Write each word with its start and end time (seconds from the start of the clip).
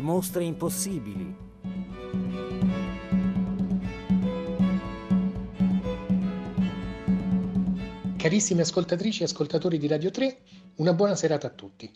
le 0.00 0.06
mostre 0.06 0.44
impossibili. 0.44 1.36
Carissime 8.16 8.62
ascoltatrici 8.62 9.20
e 9.20 9.24
ascoltatori 9.26 9.76
di 9.78 9.86
Radio 9.86 10.10
3, 10.10 10.38
una 10.76 10.94
buona 10.94 11.14
serata 11.14 11.48
a 11.48 11.50
tutti. 11.50 11.90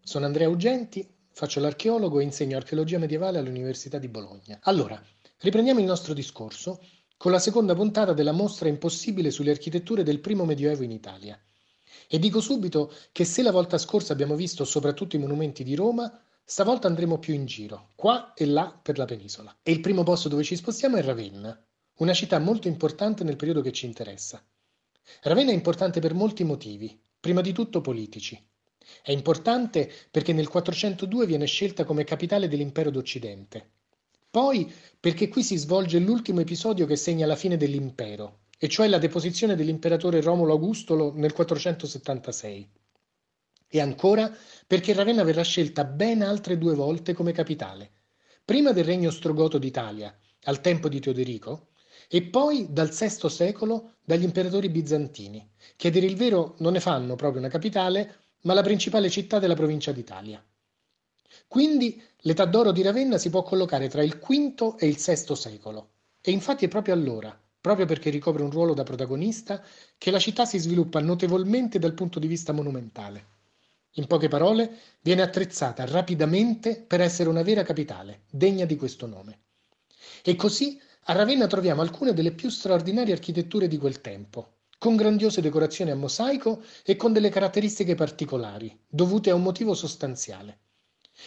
Sono 0.00 0.26
Andrea 0.26 0.48
Ugenti, 0.48 1.06
faccio 1.32 1.58
l'archeologo 1.58 2.20
e 2.20 2.24
insegno 2.24 2.56
archeologia 2.56 2.98
medievale 2.98 3.38
all'Università 3.38 3.98
di 3.98 4.08
Bologna. 4.08 4.60
Allora, 4.62 5.02
riprendiamo 5.38 5.80
il 5.80 5.86
nostro 5.86 6.14
discorso 6.14 6.80
con 7.16 7.32
la 7.32 7.40
seconda 7.40 7.74
puntata 7.74 8.12
della 8.12 8.32
mostra 8.32 8.68
impossibile 8.68 9.32
sulle 9.32 9.50
architetture 9.50 10.04
del 10.04 10.20
primo 10.20 10.44
medioevo 10.44 10.84
in 10.84 10.92
Italia. 10.92 11.38
E 12.06 12.18
dico 12.20 12.40
subito 12.40 12.92
che 13.10 13.24
se 13.24 13.42
la 13.42 13.50
volta 13.50 13.76
scorsa 13.76 14.12
abbiamo 14.12 14.36
visto 14.36 14.64
soprattutto 14.64 15.16
i 15.16 15.20
monumenti 15.20 15.64
di 15.64 15.74
Roma, 15.74 16.20
stavolta 16.44 16.88
andremo 16.88 17.18
più 17.18 17.34
in 17.34 17.46
giro, 17.46 17.90
qua 17.94 18.34
e 18.34 18.46
là 18.46 18.78
per 18.82 18.98
la 18.98 19.04
penisola. 19.04 19.56
E 19.62 19.70
il 19.72 19.80
primo 19.80 20.02
posto 20.02 20.28
dove 20.28 20.42
ci 20.42 20.56
spostiamo 20.56 20.96
è 20.96 21.02
Ravenna, 21.02 21.58
una 21.98 22.12
città 22.14 22.38
molto 22.38 22.68
importante 22.68 23.24
nel 23.24 23.36
periodo 23.36 23.60
che 23.60 23.72
ci 23.72 23.86
interessa. 23.86 24.42
Ravenna 25.22 25.50
è 25.50 25.54
importante 25.54 26.00
per 26.00 26.14
molti 26.14 26.44
motivi, 26.44 26.98
prima 27.18 27.40
di 27.40 27.52
tutto 27.52 27.80
politici. 27.80 28.42
È 29.02 29.12
importante 29.12 29.90
perché 30.10 30.32
nel 30.32 30.48
402 30.48 31.26
viene 31.26 31.46
scelta 31.46 31.84
come 31.84 32.04
capitale 32.04 32.48
dell'impero 32.48 32.90
d'Occidente. 32.90 33.70
Poi 34.30 34.72
perché 34.98 35.28
qui 35.28 35.42
si 35.42 35.56
svolge 35.56 35.98
l'ultimo 35.98 36.40
episodio 36.40 36.86
che 36.86 36.96
segna 36.96 37.26
la 37.26 37.36
fine 37.36 37.56
dell'impero, 37.56 38.42
e 38.58 38.68
cioè 38.68 38.88
la 38.88 38.98
deposizione 38.98 39.56
dell'imperatore 39.56 40.20
Romolo 40.20 40.52
Augustolo 40.52 41.12
nel 41.14 41.32
476. 41.32 42.70
E 43.72 43.80
ancora 43.80 44.36
perché 44.66 44.92
Ravenna 44.92 45.22
verrà 45.22 45.42
scelta 45.42 45.84
ben 45.84 46.22
altre 46.22 46.58
due 46.58 46.74
volte 46.74 47.14
come 47.14 47.30
capitale, 47.30 47.92
prima 48.44 48.72
del 48.72 48.82
regno 48.82 49.10
ostrogoto 49.10 49.58
d'Italia, 49.58 50.12
al 50.44 50.60
tempo 50.60 50.88
di 50.88 50.98
Teoderico, 50.98 51.68
e 52.08 52.22
poi 52.22 52.66
dal 52.70 52.88
VI 52.88 53.28
secolo 53.28 53.92
dagli 54.04 54.24
imperatori 54.24 54.68
bizantini, 54.70 55.52
che 55.76 55.86
a 55.86 55.90
dire 55.92 56.06
il 56.06 56.16
vero 56.16 56.56
non 56.58 56.72
ne 56.72 56.80
fanno 56.80 57.14
proprio 57.14 57.38
una 57.38 57.48
capitale, 57.48 58.16
ma 58.40 58.54
la 58.54 58.62
principale 58.62 59.08
città 59.08 59.38
della 59.38 59.54
provincia 59.54 59.92
d'Italia. 59.92 60.44
Quindi 61.46 62.02
l'età 62.22 62.46
d'oro 62.46 62.72
di 62.72 62.82
Ravenna 62.82 63.18
si 63.18 63.30
può 63.30 63.44
collocare 63.44 63.88
tra 63.88 64.02
il 64.02 64.18
V 64.18 64.74
e 64.80 64.88
il 64.88 64.96
VI 64.96 65.36
secolo, 65.36 65.90
e 66.20 66.32
infatti 66.32 66.64
è 66.64 66.68
proprio 66.68 66.94
allora, 66.94 67.40
proprio 67.60 67.86
perché 67.86 68.10
ricopre 68.10 68.42
un 68.42 68.50
ruolo 68.50 68.74
da 68.74 68.82
protagonista, 68.82 69.62
che 69.96 70.10
la 70.10 70.18
città 70.18 70.44
si 70.44 70.58
sviluppa 70.58 70.98
notevolmente 70.98 71.78
dal 71.78 71.94
punto 71.94 72.18
di 72.18 72.26
vista 72.26 72.52
monumentale. 72.52 73.38
In 73.94 74.06
poche 74.06 74.28
parole, 74.28 74.78
viene 75.00 75.22
attrezzata 75.22 75.84
rapidamente 75.84 76.80
per 76.80 77.00
essere 77.00 77.28
una 77.28 77.42
vera 77.42 77.64
capitale, 77.64 78.22
degna 78.30 78.64
di 78.64 78.76
questo 78.76 79.06
nome. 79.06 79.40
E 80.22 80.36
così 80.36 80.80
a 81.04 81.12
Ravenna 81.12 81.48
troviamo 81.48 81.82
alcune 81.82 82.12
delle 82.12 82.30
più 82.30 82.50
straordinarie 82.50 83.12
architetture 83.12 83.66
di 83.66 83.78
quel 83.78 84.00
tempo, 84.00 84.58
con 84.78 84.94
grandiose 84.94 85.40
decorazioni 85.40 85.90
a 85.90 85.96
mosaico 85.96 86.62
e 86.84 86.94
con 86.94 87.12
delle 87.12 87.30
caratteristiche 87.30 87.96
particolari, 87.96 88.78
dovute 88.88 89.30
a 89.30 89.34
un 89.34 89.42
motivo 89.42 89.74
sostanziale. 89.74 90.60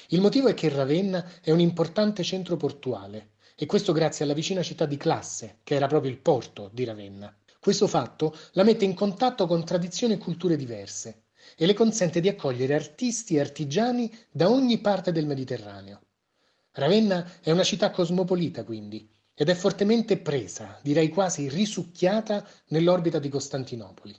Il 0.08 0.22
motivo 0.22 0.48
è 0.48 0.54
che 0.54 0.70
Ravenna 0.70 1.42
è 1.42 1.52
un 1.52 1.60
importante 1.60 2.24
centro 2.24 2.56
portuale, 2.56 3.32
e 3.56 3.66
questo 3.66 3.92
grazie 3.92 4.24
alla 4.24 4.34
vicina 4.34 4.64
città 4.64 4.86
di 4.86 4.96
Classe, 4.96 5.60
che 5.64 5.76
era 5.76 5.88
proprio 5.88 6.12
il 6.12 6.18
porto 6.18 6.70
di 6.72 6.86
Ravenna. 6.86 7.36
Questo 7.60 7.88
fatto 7.88 8.34
la 8.54 8.64
mette 8.64 8.86
in 8.86 8.94
contatto 8.94 9.48
con 9.48 9.66
tradizioni 9.66 10.14
e 10.14 10.18
culture 10.18 10.56
diverse 10.56 11.23
e 11.56 11.66
le 11.66 11.74
consente 11.74 12.20
di 12.20 12.28
accogliere 12.28 12.74
artisti 12.74 13.36
e 13.36 13.40
artigiani 13.40 14.12
da 14.32 14.50
ogni 14.50 14.80
parte 14.80 15.12
del 15.12 15.26
Mediterraneo. 15.26 16.02
Ravenna 16.72 17.40
è 17.42 17.52
una 17.52 17.64
città 17.64 17.92
cosmopolita, 17.92 18.64
quindi, 18.64 19.10
ed 19.36 19.50
è 19.50 19.54
fortemente 19.54 20.18
presa, 20.18 20.80
direi 20.82 21.10
quasi 21.10 21.50
risucchiata, 21.50 22.48
nell'orbita 22.68 23.20
di 23.20 23.30
Costantinopoli. 23.30 24.16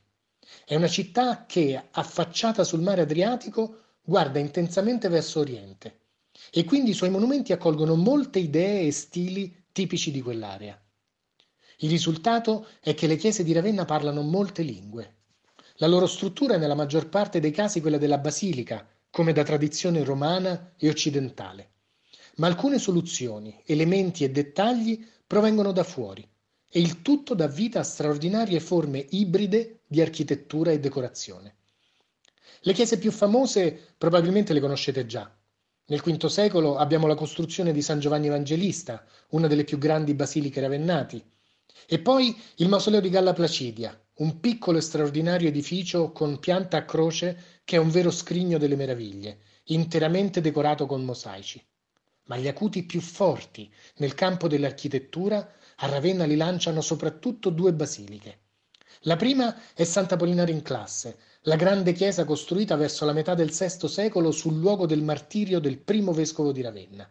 È 0.64 0.74
una 0.74 0.88
città 0.88 1.46
che, 1.46 1.88
affacciata 1.90 2.64
sul 2.64 2.80
mare 2.80 3.02
Adriatico, 3.02 3.78
guarda 4.02 4.38
intensamente 4.38 5.08
verso 5.08 5.40
Oriente 5.40 6.00
e 6.50 6.64
quindi 6.64 6.90
i 6.90 6.94
suoi 6.94 7.10
monumenti 7.10 7.52
accolgono 7.52 7.94
molte 7.94 8.38
idee 8.38 8.86
e 8.86 8.92
stili 8.92 9.66
tipici 9.72 10.10
di 10.10 10.20
quell'area. 10.20 10.78
Il 11.78 11.90
risultato 11.90 12.68
è 12.80 12.94
che 12.94 13.06
le 13.06 13.16
chiese 13.16 13.42
di 13.42 13.52
Ravenna 13.52 13.84
parlano 13.84 14.22
molte 14.22 14.62
lingue. 14.62 15.22
La 15.78 15.88
loro 15.88 16.06
struttura 16.06 16.54
è 16.54 16.58
nella 16.58 16.76
maggior 16.76 17.08
parte 17.08 17.40
dei 17.40 17.50
casi 17.50 17.80
quella 17.80 17.98
della 17.98 18.18
basilica, 18.18 18.86
come 19.10 19.32
da 19.32 19.42
tradizione 19.42 20.04
romana 20.04 20.74
e 20.76 20.88
occidentale. 20.88 21.70
Ma 22.36 22.46
alcune 22.46 22.78
soluzioni, 22.78 23.60
elementi 23.66 24.22
e 24.22 24.30
dettagli 24.30 25.04
provengono 25.26 25.72
da 25.72 25.82
fuori 25.82 26.28
e 26.68 26.80
il 26.80 27.02
tutto 27.02 27.34
dà 27.34 27.48
vita 27.48 27.80
a 27.80 27.84
straordinarie 27.84 28.60
forme 28.60 29.04
ibride 29.10 29.80
di 29.86 30.00
architettura 30.00 30.70
e 30.70 30.80
decorazione. 30.80 31.56
Le 32.60 32.72
chiese 32.72 32.98
più 32.98 33.10
famose 33.10 33.94
probabilmente 33.98 34.52
le 34.52 34.60
conoscete 34.60 35.06
già. 35.06 35.32
Nel 35.86 36.00
V 36.00 36.26
secolo 36.26 36.76
abbiamo 36.76 37.06
la 37.06 37.14
costruzione 37.14 37.72
di 37.72 37.82
San 37.82 37.98
Giovanni 37.98 38.28
Evangelista, 38.28 39.04
una 39.30 39.48
delle 39.48 39.64
più 39.64 39.78
grandi 39.78 40.14
basiliche 40.14 40.60
ravennati, 40.60 41.22
e 41.86 41.98
poi 41.98 42.40
il 42.56 42.68
mausoleo 42.68 43.00
di 43.00 43.10
Galla 43.10 43.32
Placidia, 43.32 43.96
un 44.16 44.38
piccolo 44.38 44.78
e 44.78 44.80
straordinario 44.80 45.48
edificio 45.48 46.12
con 46.12 46.38
pianta 46.38 46.76
a 46.76 46.84
croce 46.84 47.60
che 47.64 47.76
è 47.76 47.78
un 47.80 47.90
vero 47.90 48.10
scrigno 48.10 48.58
delle 48.58 48.76
meraviglie, 48.76 49.38
interamente 49.64 50.40
decorato 50.40 50.86
con 50.86 51.04
mosaici. 51.04 51.64
Ma 52.26 52.36
gli 52.36 52.46
acuti 52.46 52.84
più 52.84 53.00
forti 53.00 53.70
nel 53.96 54.14
campo 54.14 54.46
dell'architettura 54.48 55.52
a 55.76 55.86
Ravenna 55.88 56.24
li 56.24 56.36
lanciano 56.36 56.80
soprattutto 56.80 57.50
due 57.50 57.72
basiliche. 57.72 58.38
La 59.00 59.16
prima 59.16 59.54
è 59.74 59.84
Santa 59.84 60.16
Polinare 60.16 60.52
in 60.52 60.62
classe, 60.62 61.18
la 61.42 61.56
grande 61.56 61.92
chiesa 61.92 62.24
costruita 62.24 62.76
verso 62.76 63.04
la 63.04 63.12
metà 63.12 63.34
del 63.34 63.50
VI 63.50 63.88
secolo 63.88 64.30
sul 64.30 64.56
luogo 64.56 64.86
del 64.86 65.02
martirio 65.02 65.58
del 65.58 65.78
primo 65.78 66.12
vescovo 66.12 66.52
di 66.52 66.62
Ravenna. 66.62 67.06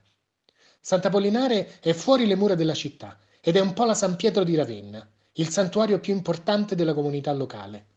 Sant'Apollinare 0.79 1.79
è 1.79 1.93
fuori 1.93 2.25
le 2.25 2.35
mura 2.35 2.55
della 2.55 2.73
città 2.73 3.19
ed 3.39 3.55
è 3.55 3.59
un 3.59 3.73
po' 3.73 3.85
la 3.85 3.93
San 3.93 4.15
Pietro 4.15 4.43
di 4.43 4.55
Ravenna, 4.55 5.07
il 5.37 5.49
santuario 5.49 5.99
più 5.99 6.13
importante 6.13 6.75
della 6.75 6.93
comunità 6.93 7.31
locale. 7.33 7.87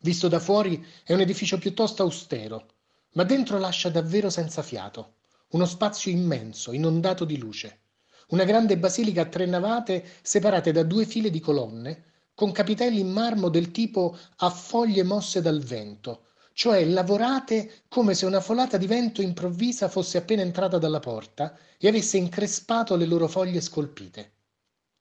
Visto 0.00 0.28
da 0.28 0.38
fuori 0.38 0.84
è 1.02 1.12
un 1.12 1.20
edificio 1.20 1.58
piuttosto 1.58 2.04
austero, 2.04 2.66
ma 3.14 3.24
dentro 3.24 3.58
lascia 3.58 3.88
davvero 3.88 4.30
senza 4.30 4.62
fiato, 4.62 5.14
uno 5.48 5.66
spazio 5.66 6.12
immenso, 6.12 6.72
inondato 6.72 7.24
di 7.24 7.38
luce. 7.38 7.80
Una 8.28 8.44
grande 8.44 8.78
basilica 8.78 9.22
a 9.22 9.26
tre 9.26 9.46
navate 9.46 10.04
separate 10.22 10.70
da 10.70 10.84
due 10.84 11.06
file 11.06 11.30
di 11.30 11.40
colonne 11.40 12.04
con 12.34 12.52
capitelli 12.52 13.00
in 13.00 13.10
marmo 13.10 13.48
del 13.48 13.72
tipo 13.72 14.16
a 14.36 14.50
foglie 14.50 15.02
mosse 15.02 15.42
dal 15.42 15.60
vento, 15.60 16.26
cioè 16.52 16.84
lavorate 16.84 17.82
come 17.88 18.14
se 18.14 18.26
una 18.26 18.40
folata 18.40 18.76
di 18.76 18.86
vento 18.86 19.22
improvvisa 19.22 19.88
fosse 19.88 20.18
appena 20.18 20.42
entrata 20.42 20.78
dalla 20.78 21.00
porta 21.00 21.58
e 21.76 21.88
avesse 21.88 22.16
increspato 22.16 22.94
le 22.94 23.06
loro 23.06 23.26
foglie 23.26 23.60
scolpite. 23.60 24.34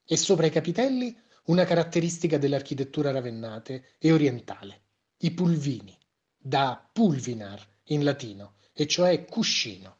E 0.03 0.17
sopra 0.17 0.47
i 0.47 0.49
capitelli 0.49 1.15
una 1.47 1.65
caratteristica 1.65 2.37
dell'architettura 2.37 3.11
ravennate 3.11 3.91
e 3.99 4.11
orientale, 4.11 4.81
i 5.19 5.31
pulvini, 5.31 5.97
da 6.37 6.89
pulvinar 6.91 7.65
in 7.85 8.03
latino, 8.03 8.55
e 8.73 8.85
cioè 8.85 9.25
cuscino. 9.25 9.97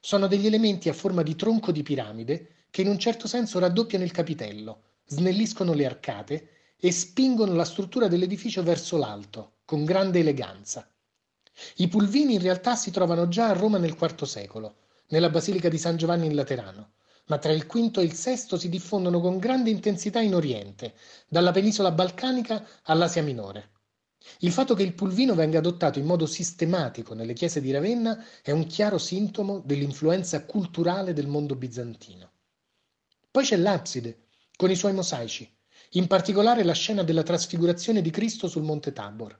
Sono 0.00 0.26
degli 0.26 0.46
elementi 0.46 0.88
a 0.88 0.94
forma 0.94 1.22
di 1.22 1.36
tronco 1.36 1.70
di 1.70 1.82
piramide 1.82 2.66
che 2.70 2.80
in 2.80 2.88
un 2.88 2.98
certo 2.98 3.28
senso 3.28 3.58
raddoppiano 3.58 4.04
il 4.04 4.10
capitello, 4.10 4.82
snelliscono 5.06 5.74
le 5.74 5.84
arcate 5.84 6.48
e 6.78 6.92
spingono 6.92 7.52
la 7.52 7.64
struttura 7.64 8.08
dell'edificio 8.08 8.62
verso 8.62 8.96
l'alto, 8.96 9.56
con 9.66 9.84
grande 9.84 10.20
eleganza. 10.20 10.90
I 11.76 11.88
pulvini 11.88 12.34
in 12.34 12.42
realtà 12.42 12.74
si 12.74 12.90
trovano 12.90 13.28
già 13.28 13.48
a 13.48 13.52
Roma 13.52 13.76
nel 13.76 13.96
IV 14.00 14.22
secolo, 14.22 14.76
nella 15.08 15.28
Basilica 15.28 15.68
di 15.68 15.76
San 15.76 15.98
Giovanni 15.98 16.26
in 16.26 16.34
Laterano, 16.34 16.92
ma 17.30 17.38
tra 17.38 17.52
il 17.52 17.64
V 17.64 17.98
e 17.98 18.02
il 18.02 18.12
VI 18.12 18.58
si 18.58 18.68
diffondono 18.68 19.20
con 19.20 19.38
grande 19.38 19.70
intensità 19.70 20.20
in 20.20 20.34
Oriente, 20.34 20.94
dalla 21.28 21.52
penisola 21.52 21.92
balcanica 21.92 22.66
all'Asia 22.82 23.22
minore. 23.22 23.70
Il 24.40 24.50
fatto 24.50 24.74
che 24.74 24.82
il 24.82 24.94
pulvino 24.94 25.36
venga 25.36 25.58
adottato 25.58 26.00
in 26.00 26.06
modo 26.06 26.26
sistematico 26.26 27.14
nelle 27.14 27.32
chiese 27.32 27.60
di 27.60 27.70
Ravenna 27.70 28.24
è 28.42 28.50
un 28.50 28.66
chiaro 28.66 28.98
sintomo 28.98 29.62
dell'influenza 29.64 30.44
culturale 30.44 31.12
del 31.12 31.28
mondo 31.28 31.54
bizantino. 31.54 32.32
Poi 33.30 33.44
c'è 33.44 33.56
l'abside, 33.56 34.24
con 34.56 34.68
i 34.68 34.76
suoi 34.76 34.92
mosaici, 34.92 35.48
in 35.90 36.08
particolare 36.08 36.64
la 36.64 36.74
scena 36.74 37.04
della 37.04 37.22
trasfigurazione 37.22 38.02
di 38.02 38.10
Cristo 38.10 38.48
sul 38.48 38.64
Monte 38.64 38.92
Tabor. 38.92 39.38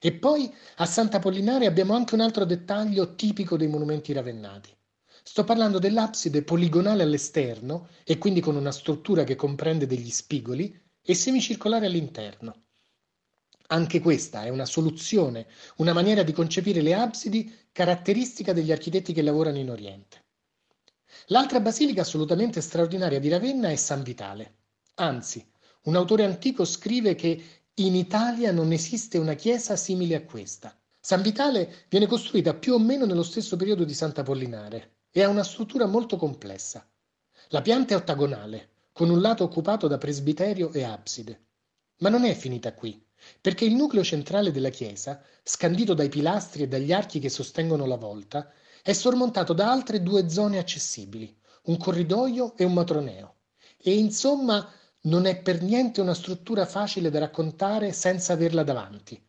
E 0.00 0.12
poi 0.12 0.52
a 0.76 0.86
Santa 0.86 1.20
Pollinare 1.20 1.66
abbiamo 1.66 1.94
anche 1.94 2.14
un 2.14 2.20
altro 2.20 2.44
dettaglio 2.44 3.14
tipico 3.14 3.56
dei 3.56 3.68
monumenti 3.68 4.12
ravennati. 4.12 4.76
Sto 5.24 5.44
parlando 5.44 5.78
dell'abside 5.78 6.42
poligonale 6.42 7.04
all'esterno 7.04 7.88
e 8.04 8.18
quindi 8.18 8.40
con 8.40 8.56
una 8.56 8.72
struttura 8.72 9.22
che 9.22 9.36
comprende 9.36 9.86
degli 9.86 10.10
spigoli 10.10 10.78
e 11.00 11.14
semicircolare 11.14 11.86
all'interno. 11.86 12.64
Anche 13.68 14.00
questa 14.00 14.42
è 14.42 14.48
una 14.48 14.66
soluzione, 14.66 15.46
una 15.76 15.92
maniera 15.92 16.24
di 16.24 16.32
concepire 16.32 16.82
le 16.82 16.94
absidi 16.94 17.68
caratteristica 17.70 18.52
degli 18.52 18.72
architetti 18.72 19.12
che 19.12 19.22
lavorano 19.22 19.58
in 19.58 19.70
Oriente. 19.70 20.24
L'altra 21.26 21.60
basilica 21.60 22.00
assolutamente 22.00 22.60
straordinaria 22.60 23.20
di 23.20 23.28
Ravenna 23.28 23.70
è 23.70 23.76
San 23.76 24.02
Vitale. 24.02 24.56
Anzi, 24.94 25.48
un 25.84 25.94
autore 25.94 26.24
antico 26.24 26.64
scrive 26.64 27.14
che 27.14 27.42
in 27.74 27.94
Italia 27.94 28.50
non 28.50 28.72
esiste 28.72 29.18
una 29.18 29.34
chiesa 29.34 29.76
simile 29.76 30.16
a 30.16 30.24
questa. 30.24 30.76
San 31.00 31.22
Vitale 31.22 31.86
viene 31.88 32.06
costruita 32.06 32.54
più 32.54 32.74
o 32.74 32.78
meno 32.80 33.06
nello 33.06 33.22
stesso 33.22 33.56
periodo 33.56 33.84
di 33.84 33.94
Sant'Apollinare 33.94 34.96
e 35.12 35.22
ha 35.22 35.28
una 35.28 35.44
struttura 35.44 35.86
molto 35.86 36.16
complessa. 36.16 36.84
La 37.50 37.62
pianta 37.62 37.94
è 37.94 37.96
ottagonale, 37.96 38.70
con 38.92 39.10
un 39.10 39.20
lato 39.20 39.44
occupato 39.44 39.86
da 39.86 39.98
presbiterio 39.98 40.72
e 40.72 40.82
abside. 40.82 41.46
Ma 41.98 42.08
non 42.08 42.24
è 42.24 42.34
finita 42.34 42.74
qui 42.74 43.00
perché 43.40 43.64
il 43.64 43.74
nucleo 43.74 44.02
centrale 44.02 44.50
della 44.50 44.70
chiesa, 44.70 45.22
scandito 45.42 45.94
dai 45.94 46.08
pilastri 46.08 46.62
e 46.64 46.68
dagli 46.68 46.92
archi 46.92 47.18
che 47.18 47.28
sostengono 47.28 47.86
la 47.86 47.96
volta, 47.96 48.50
è 48.82 48.92
sormontato 48.92 49.52
da 49.52 49.70
altre 49.70 50.02
due 50.02 50.28
zone 50.28 50.58
accessibili, 50.58 51.34
un 51.64 51.76
corridoio 51.76 52.56
e 52.56 52.64
un 52.64 52.72
matroneo. 52.72 53.36
E 53.76 53.94
insomma 53.94 54.68
non 55.02 55.26
è 55.26 55.40
per 55.40 55.62
niente 55.62 56.00
una 56.00 56.14
struttura 56.14 56.66
facile 56.66 57.10
da 57.10 57.20
raccontare 57.20 57.92
senza 57.92 58.32
averla 58.32 58.62
davanti. 58.62 59.20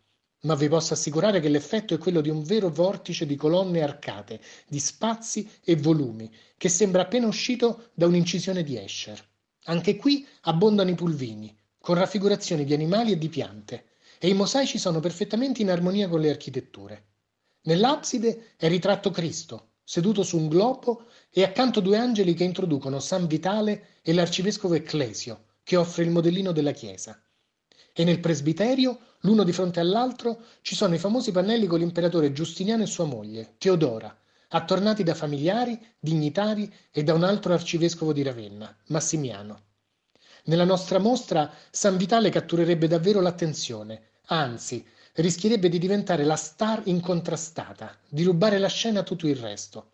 Ma 0.43 0.55
vi 0.55 0.67
posso 0.67 0.93
assicurare 0.93 1.39
che 1.39 1.47
l'effetto 1.47 1.93
è 1.93 1.97
quello 1.97 2.19
di 2.19 2.29
un 2.29 2.43
vero 2.43 2.69
vortice 2.69 3.25
di 3.25 3.35
colonne 3.37 3.81
arcate, 3.81 4.41
di 4.67 4.79
spazi 4.79 5.49
e 5.63 5.77
volumi, 5.77 6.29
che 6.57 6.67
sembra 6.67 7.03
appena 7.03 7.27
uscito 7.27 7.91
da 7.93 8.07
un'incisione 8.07 8.61
di 8.61 8.77
Escher. 8.77 9.25
Anche 9.65 9.95
qui 9.95 10.27
abbondano 10.41 10.89
i 10.89 10.95
pulvini, 10.95 11.55
con 11.79 11.95
raffigurazioni 11.95 12.65
di 12.65 12.73
animali 12.73 13.13
e 13.13 13.17
di 13.17 13.29
piante, 13.29 13.85
e 14.19 14.27
i 14.27 14.33
mosaici 14.33 14.77
sono 14.77 14.99
perfettamente 14.99 15.61
in 15.61 15.69
armonia 15.69 16.09
con 16.09 16.19
le 16.19 16.29
architetture. 16.29 17.05
Nell'abside 17.61 18.53
è 18.57 18.67
ritratto 18.67 19.11
Cristo, 19.11 19.75
seduto 19.81 20.23
su 20.23 20.37
un 20.37 20.49
globo 20.49 21.05
e 21.29 21.43
accanto 21.43 21.79
due 21.79 21.97
angeli 21.97 22.33
che 22.33 22.43
introducono 22.43 22.99
San 22.99 23.27
Vitale 23.27 23.99
e 24.01 24.11
l'arcivescovo 24.11 24.73
Ecclesio, 24.73 25.45
che 25.63 25.77
offre 25.77 26.03
il 26.03 26.09
modellino 26.09 26.51
della 26.51 26.71
chiesa. 26.71 27.17
E 27.93 28.03
nel 28.03 28.19
presbiterio, 28.19 28.99
l'uno 29.23 29.43
di 29.43 29.51
fronte 29.51 29.79
all'altro, 29.79 30.41
ci 30.61 30.75
sono 30.75 30.95
i 30.95 30.99
famosi 30.99 31.31
pannelli 31.31 31.67
con 31.67 31.79
l'imperatore 31.79 32.31
Giustiniano 32.31 32.83
e 32.83 32.87
sua 32.87 33.05
moglie, 33.05 33.55
Teodora, 33.57 34.15
attornati 34.49 35.03
da 35.03 35.13
familiari, 35.13 35.79
dignitari 35.99 36.71
e 36.91 37.03
da 37.03 37.13
un 37.13 37.23
altro 37.23 37.53
arcivescovo 37.53 38.13
di 38.13 38.23
Ravenna, 38.23 38.75
Massimiano. 38.87 39.61
Nella 40.45 40.65
nostra 40.65 40.99
mostra 40.99 41.51
San 41.71 41.97
Vitale 41.97 42.29
catturerebbe 42.29 42.87
davvero 42.87 43.21
l'attenzione, 43.21 44.09
anzi 44.25 44.85
rischierebbe 45.15 45.69
di 45.69 45.79
diventare 45.79 46.23
la 46.23 46.35
star 46.35 46.81
incontrastata, 46.85 47.97
di 48.09 48.23
rubare 48.23 48.57
la 48.57 48.67
scena 48.67 49.01
a 49.01 49.03
tutto 49.03 49.27
il 49.27 49.35
resto. 49.35 49.91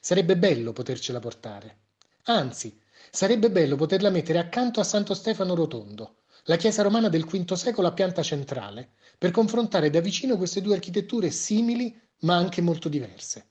Sarebbe 0.00 0.36
bello 0.36 0.72
potercela 0.72 1.20
portare. 1.20 1.76
Anzi, 2.24 2.80
sarebbe 3.10 3.50
bello 3.50 3.76
poterla 3.76 4.10
mettere 4.10 4.38
accanto 4.38 4.80
a 4.80 4.84
Santo 4.84 5.14
Stefano 5.14 5.54
Rotondo, 5.54 6.21
la 6.46 6.56
chiesa 6.56 6.82
romana 6.82 7.08
del 7.08 7.24
V 7.24 7.52
secolo 7.52 7.86
a 7.86 7.92
pianta 7.92 8.22
centrale, 8.22 8.94
per 9.16 9.30
confrontare 9.30 9.90
da 9.90 10.00
vicino 10.00 10.36
queste 10.36 10.60
due 10.60 10.74
architetture 10.74 11.30
simili 11.30 11.96
ma 12.20 12.36
anche 12.36 12.60
molto 12.60 12.88
diverse. 12.88 13.50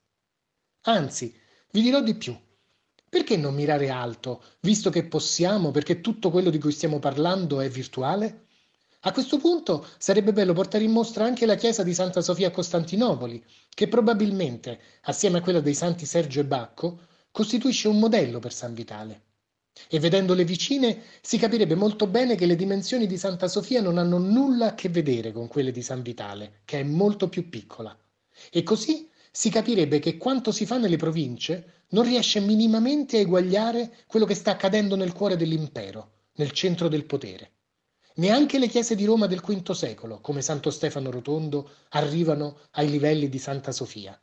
Anzi, 0.81 1.33
vi 1.71 1.81
dirò 1.81 2.01
di 2.01 2.15
più. 2.15 2.37
Perché 3.07 3.37
non 3.37 3.53
mirare 3.53 3.89
alto, 3.89 4.43
visto 4.61 4.89
che 4.89 5.05
possiamo, 5.05 5.71
perché 5.71 6.01
tutto 6.01 6.31
quello 6.31 6.49
di 6.49 6.59
cui 6.59 6.71
stiamo 6.71 6.99
parlando 6.99 7.59
è 7.59 7.69
virtuale? 7.69 8.47
A 9.01 9.11
questo 9.11 9.37
punto 9.37 9.85
sarebbe 9.97 10.31
bello 10.31 10.53
portare 10.53 10.83
in 10.83 10.91
mostra 10.91 11.25
anche 11.25 11.45
la 11.45 11.55
chiesa 11.55 11.83
di 11.83 11.93
Santa 11.93 12.21
Sofia 12.21 12.47
a 12.47 12.51
Costantinopoli, 12.51 13.43
che 13.69 13.87
probabilmente, 13.87 14.79
assieme 15.03 15.39
a 15.39 15.41
quella 15.41 15.59
dei 15.59 15.73
santi 15.73 16.05
Sergio 16.05 16.39
e 16.39 16.45
Bacco, 16.45 17.07
costituisce 17.31 17.87
un 17.87 17.99
modello 17.99 18.39
per 18.39 18.53
San 18.53 18.73
Vitale. 18.73 19.30
E 19.89 19.99
vedendole 19.99 20.43
vicine 20.43 21.01
si 21.21 21.37
capirebbe 21.37 21.75
molto 21.75 22.05
bene 22.07 22.35
che 22.35 22.45
le 22.45 22.55
dimensioni 22.55 23.07
di 23.07 23.17
Santa 23.17 23.47
Sofia 23.47 23.81
non 23.81 23.97
hanno 23.97 24.17
nulla 24.17 24.67
a 24.67 24.75
che 24.75 24.89
vedere 24.89 25.31
con 25.31 25.47
quelle 25.47 25.71
di 25.71 25.81
San 25.81 26.01
Vitale, 26.01 26.61
che 26.65 26.81
è 26.81 26.83
molto 26.83 27.29
più 27.29 27.49
piccola. 27.49 27.97
E 28.51 28.63
così 28.63 29.09
si 29.31 29.49
capirebbe 29.49 29.99
che 29.99 30.17
quanto 30.17 30.51
si 30.51 30.65
fa 30.65 30.77
nelle 30.77 30.97
province 30.97 31.85
non 31.89 32.03
riesce 32.03 32.41
minimamente 32.41 33.17
a 33.17 33.21
eguagliare 33.21 33.99
quello 34.07 34.25
che 34.25 34.35
sta 34.35 34.51
accadendo 34.51 34.95
nel 34.95 35.13
cuore 35.13 35.37
dell'impero, 35.37 36.11
nel 36.35 36.51
centro 36.51 36.89
del 36.89 37.05
potere. 37.05 37.51
Neanche 38.15 38.59
le 38.59 38.67
chiese 38.67 38.93
di 38.93 39.05
Roma 39.05 39.25
del 39.25 39.39
V 39.39 39.71
secolo, 39.71 40.19
come 40.19 40.41
Santo 40.41 40.69
Stefano 40.69 41.11
Rotondo, 41.11 41.69
arrivano 41.91 42.59
ai 42.71 42.89
livelli 42.89 43.29
di 43.29 43.39
Santa 43.39 43.71
Sofia. 43.71 44.21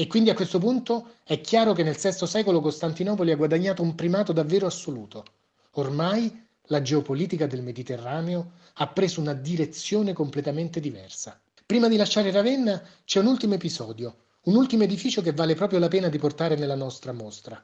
E 0.00 0.06
quindi 0.06 0.30
a 0.30 0.34
questo 0.34 0.60
punto 0.60 1.14
è 1.24 1.40
chiaro 1.40 1.72
che 1.72 1.82
nel 1.82 1.96
VI 1.96 2.24
secolo 2.24 2.60
Costantinopoli 2.60 3.32
ha 3.32 3.36
guadagnato 3.36 3.82
un 3.82 3.96
primato 3.96 4.32
davvero 4.32 4.64
assoluto. 4.66 5.24
Ormai 5.72 6.46
la 6.66 6.80
geopolitica 6.82 7.48
del 7.48 7.64
Mediterraneo 7.64 8.52
ha 8.74 8.86
preso 8.86 9.20
una 9.20 9.32
direzione 9.32 10.12
completamente 10.12 10.78
diversa. 10.78 11.40
Prima 11.66 11.88
di 11.88 11.96
lasciare 11.96 12.30
Ravenna 12.30 12.80
c'è 13.04 13.18
un 13.18 13.26
ultimo 13.26 13.54
episodio, 13.54 14.26
un 14.42 14.54
ultimo 14.54 14.84
edificio 14.84 15.20
che 15.20 15.32
vale 15.32 15.56
proprio 15.56 15.80
la 15.80 15.88
pena 15.88 16.08
di 16.08 16.18
portare 16.18 16.54
nella 16.54 16.76
nostra 16.76 17.10
mostra. 17.10 17.60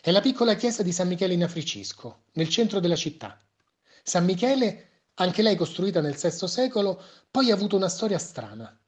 È 0.00 0.12
la 0.12 0.20
piccola 0.20 0.54
chiesa 0.54 0.84
di 0.84 0.92
San 0.92 1.08
Michele 1.08 1.34
in 1.34 1.42
Africisco, 1.42 2.20
nel 2.34 2.48
centro 2.50 2.78
della 2.78 2.94
città. 2.94 3.36
San 4.04 4.24
Michele, 4.24 4.90
anche 5.14 5.42
lei 5.42 5.56
costruita 5.56 6.00
nel 6.00 6.14
VI 6.14 6.46
secolo, 6.46 7.02
poi 7.28 7.50
ha 7.50 7.54
avuto 7.54 7.74
una 7.74 7.88
storia 7.88 8.18
strana. 8.18 8.78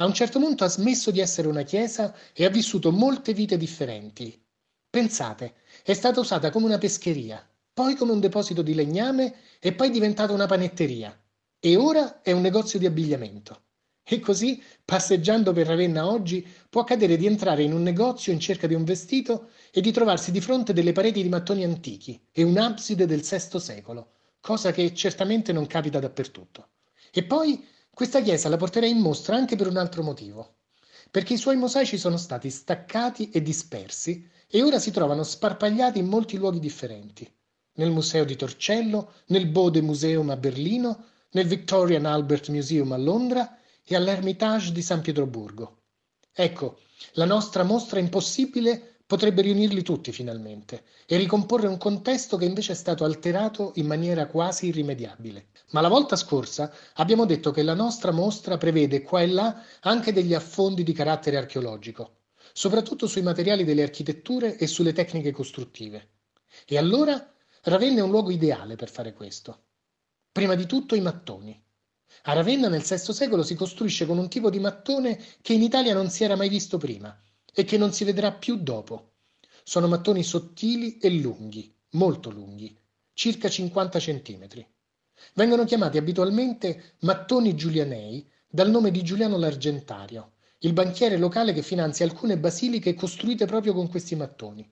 A 0.00 0.06
un 0.06 0.14
certo 0.14 0.38
punto 0.38 0.64
ha 0.64 0.68
smesso 0.68 1.10
di 1.10 1.20
essere 1.20 1.46
una 1.46 1.60
chiesa 1.60 2.14
e 2.32 2.46
ha 2.46 2.48
vissuto 2.48 2.90
molte 2.90 3.34
vite 3.34 3.58
differenti. 3.58 4.42
Pensate, 4.88 5.56
è 5.82 5.92
stata 5.92 6.20
usata 6.20 6.48
come 6.48 6.64
una 6.64 6.78
pescheria, 6.78 7.46
poi 7.70 7.94
come 7.96 8.12
un 8.12 8.18
deposito 8.18 8.62
di 8.62 8.72
legname 8.72 9.34
e 9.58 9.74
poi 9.74 9.90
diventata 9.90 10.32
una 10.32 10.46
panetteria. 10.46 11.14
E 11.58 11.76
ora 11.76 12.22
è 12.22 12.32
un 12.32 12.40
negozio 12.40 12.78
di 12.78 12.86
abbigliamento. 12.86 13.60
E 14.02 14.20
così, 14.20 14.62
passeggiando 14.82 15.52
per 15.52 15.66
Ravenna 15.66 16.10
oggi, 16.10 16.46
può 16.70 16.80
accadere 16.80 17.18
di 17.18 17.26
entrare 17.26 17.62
in 17.62 17.74
un 17.74 17.82
negozio 17.82 18.32
in 18.32 18.40
cerca 18.40 18.66
di 18.66 18.72
un 18.72 18.84
vestito 18.84 19.50
e 19.70 19.82
di 19.82 19.92
trovarsi 19.92 20.30
di 20.30 20.40
fronte 20.40 20.72
delle 20.72 20.92
pareti 20.92 21.22
di 21.22 21.28
mattoni 21.28 21.62
antichi 21.62 22.18
e 22.32 22.42
un'abside 22.42 23.04
del 23.04 23.20
VI 23.20 23.60
secolo, 23.60 24.12
cosa 24.40 24.72
che 24.72 24.94
certamente 24.94 25.52
non 25.52 25.66
capita 25.66 25.98
dappertutto. 25.98 26.68
E 27.12 27.22
poi 27.24 27.62
questa 28.00 28.22
chiesa 28.22 28.48
la 28.48 28.56
porterei 28.56 28.88
in 28.88 28.96
mostra 28.96 29.36
anche 29.36 29.56
per 29.56 29.66
un 29.66 29.76
altro 29.76 30.02
motivo, 30.02 30.60
perché 31.10 31.34
i 31.34 31.36
suoi 31.36 31.56
mosaici 31.56 31.98
sono 31.98 32.16
stati 32.16 32.48
staccati 32.48 33.28
e 33.28 33.42
dispersi 33.42 34.26
e 34.48 34.62
ora 34.62 34.78
si 34.78 34.90
trovano 34.90 35.22
sparpagliati 35.22 35.98
in 35.98 36.06
molti 36.06 36.38
luoghi 36.38 36.60
differenti. 36.60 37.30
Nel 37.74 37.90
museo 37.90 38.24
di 38.24 38.36
Torcello, 38.36 39.12
nel 39.26 39.48
Bode 39.48 39.82
Museum 39.82 40.30
a 40.30 40.38
Berlino, 40.38 41.08
nel 41.32 41.46
Victorian 41.46 42.06
Albert 42.06 42.48
Museum 42.48 42.90
a 42.92 42.96
Londra 42.96 43.58
e 43.84 43.94
all'Ermitage 43.94 44.72
di 44.72 44.80
San 44.80 45.02
Pietroburgo. 45.02 45.82
Ecco, 46.32 46.78
la 47.12 47.26
nostra 47.26 47.64
mostra 47.64 48.00
impossibile 48.00 48.99
potrebbe 49.10 49.42
riunirli 49.42 49.82
tutti 49.82 50.12
finalmente 50.12 50.84
e 51.04 51.16
ricomporre 51.16 51.66
un 51.66 51.78
contesto 51.78 52.36
che 52.36 52.44
invece 52.44 52.74
è 52.74 52.76
stato 52.76 53.02
alterato 53.02 53.72
in 53.74 53.86
maniera 53.86 54.28
quasi 54.28 54.66
irrimediabile. 54.68 55.48
Ma 55.70 55.80
la 55.80 55.88
volta 55.88 56.14
scorsa 56.14 56.72
abbiamo 56.94 57.26
detto 57.26 57.50
che 57.50 57.64
la 57.64 57.74
nostra 57.74 58.12
mostra 58.12 58.56
prevede 58.56 59.02
qua 59.02 59.20
e 59.20 59.26
là 59.26 59.64
anche 59.80 60.12
degli 60.12 60.32
affondi 60.32 60.84
di 60.84 60.92
carattere 60.92 61.38
archeologico, 61.38 62.18
soprattutto 62.52 63.08
sui 63.08 63.22
materiali 63.22 63.64
delle 63.64 63.82
architetture 63.82 64.56
e 64.56 64.68
sulle 64.68 64.92
tecniche 64.92 65.32
costruttive. 65.32 66.10
E 66.64 66.78
allora 66.78 67.34
Ravenna 67.62 67.98
è 67.98 68.02
un 68.04 68.10
luogo 68.10 68.30
ideale 68.30 68.76
per 68.76 68.90
fare 68.90 69.12
questo. 69.12 69.62
Prima 70.30 70.54
di 70.54 70.66
tutto 70.66 70.94
i 70.94 71.00
mattoni. 71.00 71.60
A 72.24 72.32
Ravenna 72.32 72.68
nel 72.68 72.82
VI 72.82 73.12
secolo 73.12 73.42
si 73.42 73.56
costruisce 73.56 74.06
con 74.06 74.18
un 74.18 74.28
tipo 74.28 74.50
di 74.50 74.60
mattone 74.60 75.20
che 75.42 75.52
in 75.52 75.62
Italia 75.62 75.94
non 75.94 76.10
si 76.10 76.22
era 76.22 76.36
mai 76.36 76.48
visto 76.48 76.78
prima 76.78 77.12
e 77.54 77.64
che 77.64 77.76
non 77.76 77.92
si 77.92 78.04
vedrà 78.04 78.32
più 78.32 78.56
dopo. 78.56 79.12
Sono 79.62 79.88
mattoni 79.88 80.22
sottili 80.22 80.98
e 80.98 81.10
lunghi, 81.10 81.72
molto 81.90 82.30
lunghi, 82.30 82.76
circa 83.12 83.48
50 83.48 83.98
centimetri. 83.98 84.66
Vengono 85.34 85.64
chiamati 85.64 85.98
abitualmente 85.98 86.94
mattoni 87.00 87.54
giulianei 87.54 88.26
dal 88.48 88.70
nome 88.70 88.90
di 88.90 89.02
Giuliano 89.02 89.36
l'Argentario, 89.36 90.32
il 90.60 90.72
banchiere 90.72 91.18
locale 91.18 91.52
che 91.52 91.62
finanzia 91.62 92.04
alcune 92.04 92.38
basiliche 92.38 92.94
costruite 92.94 93.46
proprio 93.46 93.72
con 93.72 93.88
questi 93.88 94.16
mattoni. 94.16 94.68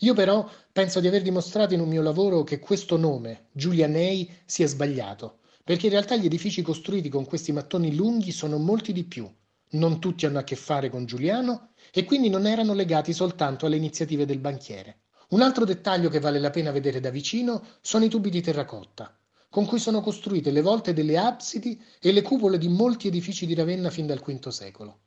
Io 0.00 0.14
però 0.14 0.48
penso 0.70 1.00
di 1.00 1.06
aver 1.06 1.22
dimostrato 1.22 1.74
in 1.74 1.80
un 1.80 1.88
mio 1.88 2.02
lavoro 2.02 2.44
che 2.44 2.58
questo 2.58 2.96
nome, 2.96 3.48
Giulianei, 3.52 4.30
sia 4.44 4.66
sbagliato 4.66 5.40
perché 5.64 5.86
in 5.86 5.92
realtà 5.92 6.16
gli 6.16 6.26
edifici 6.26 6.62
costruiti 6.62 7.08
con 7.08 7.24
questi 7.24 7.52
mattoni 7.52 7.94
lunghi 7.94 8.32
sono 8.32 8.58
molti 8.58 8.92
di 8.92 9.04
più. 9.04 9.30
Non 9.72 10.00
tutti 10.00 10.26
hanno 10.26 10.38
a 10.38 10.44
che 10.44 10.56
fare 10.56 10.88
con 10.88 11.04
Giuliano 11.04 11.72
e 11.92 12.04
quindi 12.04 12.28
non 12.28 12.46
erano 12.46 12.74
legati 12.74 13.12
soltanto 13.12 13.66
alle 13.66 13.76
iniziative 13.76 14.26
del 14.26 14.38
banchiere. 14.38 15.02
Un 15.30 15.42
altro 15.42 15.64
dettaglio 15.64 16.08
che 16.08 16.20
vale 16.20 16.38
la 16.38 16.50
pena 16.50 16.70
vedere 16.70 17.00
da 17.00 17.10
vicino 17.10 17.64
sono 17.80 18.04
i 18.04 18.08
tubi 18.08 18.30
di 18.30 18.40
terracotta. 18.40 19.16
con 19.52 19.66
cui 19.66 19.78
sono 19.78 20.00
costruite 20.00 20.50
le 20.50 20.62
volte 20.62 20.94
delle 20.94 21.18
absidi 21.18 21.78
e 22.00 22.10
le 22.10 22.22
cupole 22.22 22.56
di 22.56 22.68
molti 22.68 23.08
edifici 23.08 23.44
di 23.44 23.52
Ravenna 23.52 23.90
fin 23.90 24.06
dal 24.06 24.22
V 24.22 24.48
secolo. 24.48 25.00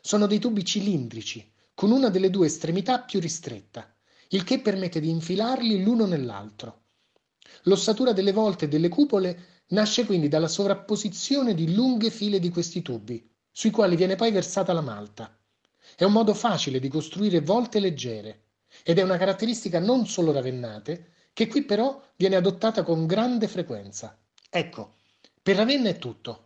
Sono 0.00 0.26
dei 0.26 0.38
tubi 0.38 0.64
cilindrici, 0.64 1.52
con 1.74 1.90
una 1.90 2.08
delle 2.08 2.30
due 2.30 2.46
estremità 2.46 3.02
più 3.02 3.20
ristretta, 3.20 3.94
il 4.30 4.44
che 4.44 4.62
permette 4.62 4.98
di 4.98 5.10
infilarli 5.10 5.82
l'uno 5.82 6.06
nell'altro. 6.06 6.84
L'ossatura 7.64 8.14
delle 8.14 8.32
volte 8.32 8.64
e 8.64 8.68
delle 8.68 8.88
cupole 8.88 9.60
nasce 9.68 10.06
quindi 10.06 10.28
dalla 10.28 10.48
sovrapposizione 10.48 11.52
di 11.52 11.74
lunghe 11.74 12.08
file 12.08 12.38
di 12.38 12.48
questi 12.48 12.80
tubi, 12.80 13.30
sui 13.52 13.70
quali 13.70 13.94
viene 13.94 14.16
poi 14.16 14.32
versata 14.32 14.72
la 14.72 14.80
malta. 14.80 15.38
È 15.94 16.04
un 16.04 16.12
modo 16.12 16.34
facile 16.34 16.80
di 16.80 16.88
costruire 16.88 17.40
volte 17.40 17.78
leggere 17.78 18.46
ed 18.82 18.98
è 18.98 19.02
una 19.02 19.18
caratteristica 19.18 19.78
non 19.78 20.06
solo 20.06 20.32
ravennate, 20.32 21.12
che 21.32 21.46
qui 21.46 21.64
però 21.64 22.02
viene 22.16 22.36
adottata 22.36 22.82
con 22.82 23.06
grande 23.06 23.46
frequenza. 23.46 24.18
Ecco, 24.50 24.96
per 25.42 25.56
Ravenna 25.56 25.90
è 25.90 25.98
tutto. 25.98 26.41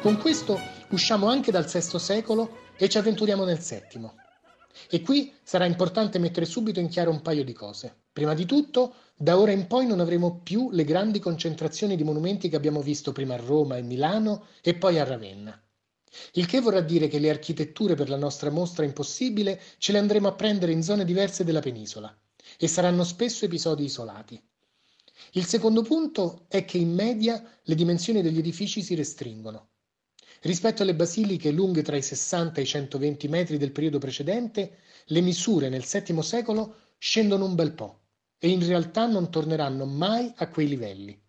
Con 0.00 0.16
questo 0.16 0.60
usciamo 0.90 1.26
anche 1.26 1.50
dal 1.50 1.64
VI 1.64 1.98
secolo 1.98 2.58
e 2.76 2.88
ci 2.88 2.98
avventuriamo 2.98 3.44
nel 3.44 3.58
VII. 3.58 4.08
E 4.88 5.02
qui 5.02 5.32
sarà 5.42 5.64
importante 5.64 6.20
mettere 6.20 6.46
subito 6.46 6.78
in 6.78 6.86
chiaro 6.86 7.10
un 7.10 7.20
paio 7.20 7.42
di 7.42 7.52
cose. 7.52 8.02
Prima 8.12 8.32
di 8.32 8.46
tutto, 8.46 8.94
da 9.16 9.36
ora 9.36 9.50
in 9.50 9.66
poi 9.66 9.88
non 9.88 9.98
avremo 9.98 10.40
più 10.40 10.70
le 10.70 10.84
grandi 10.84 11.18
concentrazioni 11.18 11.96
di 11.96 12.04
monumenti 12.04 12.48
che 12.48 12.54
abbiamo 12.54 12.80
visto 12.80 13.10
prima 13.10 13.34
a 13.34 13.38
Roma 13.38 13.76
e 13.76 13.82
Milano 13.82 14.46
e 14.62 14.74
poi 14.74 15.00
a 15.00 15.04
Ravenna. 15.04 15.60
Il 16.34 16.46
che 16.46 16.60
vorrà 16.60 16.80
dire 16.80 17.08
che 17.08 17.18
le 17.18 17.30
architetture 17.30 17.96
per 17.96 18.08
la 18.08 18.16
nostra 18.16 18.50
mostra 18.50 18.84
impossibile 18.84 19.60
ce 19.78 19.90
le 19.90 19.98
andremo 19.98 20.28
a 20.28 20.32
prendere 20.32 20.70
in 20.70 20.84
zone 20.84 21.04
diverse 21.04 21.42
della 21.42 21.60
penisola 21.60 22.16
e 22.56 22.68
saranno 22.68 23.02
spesso 23.02 23.46
episodi 23.46 23.82
isolati. 23.82 24.40
Il 25.32 25.44
secondo 25.44 25.82
punto 25.82 26.44
è 26.46 26.64
che 26.64 26.78
in 26.78 26.94
media 26.94 27.44
le 27.62 27.74
dimensioni 27.74 28.22
degli 28.22 28.38
edifici 28.38 28.80
si 28.80 28.94
restringono. 28.94 29.70
Rispetto 30.40 30.82
alle 30.82 30.94
basiliche 30.94 31.50
lunghe 31.50 31.82
tra 31.82 31.96
i 31.96 32.02
60 32.02 32.60
e 32.60 32.62
i 32.62 32.66
120 32.66 33.28
metri 33.28 33.58
del 33.58 33.72
periodo 33.72 33.98
precedente, 33.98 34.78
le 35.06 35.20
misure 35.20 35.68
nel 35.68 35.84
VII 35.84 36.22
secolo 36.22 36.76
scendono 36.98 37.44
un 37.44 37.54
bel 37.54 37.72
po' 37.72 38.00
e 38.38 38.48
in 38.48 38.64
realtà 38.64 39.06
non 39.06 39.30
torneranno 39.30 39.84
mai 39.84 40.32
a 40.36 40.48
quei 40.48 40.68
livelli. 40.68 41.20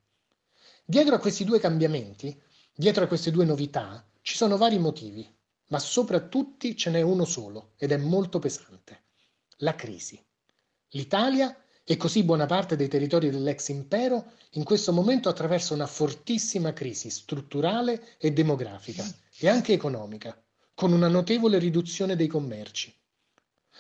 Dietro 0.86 1.16
a 1.16 1.20
questi 1.20 1.44
due 1.44 1.60
cambiamenti, 1.60 2.40
dietro 2.74 3.04
a 3.04 3.08
queste 3.08 3.32
due 3.32 3.46
novità, 3.46 4.08
ci 4.22 4.36
sono 4.36 4.58
vari 4.58 4.78
motivi, 4.78 5.28
ma 5.68 5.80
soprattutto 5.80 6.72
ce 6.76 6.90
n'è 6.92 7.02
uno 7.02 7.26
solo 7.26 7.74
ed 7.78 7.92
è 7.92 7.98
molto 7.98 8.38
pesante. 8.38 9.04
La 9.58 9.76
crisi. 9.76 10.24
L'Italia 10.90 11.56
e 11.92 11.98
così 11.98 12.22
buona 12.22 12.46
parte 12.46 12.76
dei 12.76 12.88
territori 12.88 13.32
dell'ex 13.32 13.70
impero 13.70 14.34
in 14.52 14.64
questo 14.64 14.94
momento 14.94 15.28
attraversa 15.28 15.74
una 15.74 15.88
fortissima 15.88 16.72
crisi 16.72 17.10
strutturale 17.10 18.10
e 18.20 18.32
demografica 18.32 19.04
e 19.40 19.50
anche 19.50 19.74
economica, 19.74 20.40
con 20.76 20.92
una 20.92 21.08
notevole 21.08 21.58
riduzione 21.58 22.16
dei 22.16 22.28
commerci. 22.28 22.96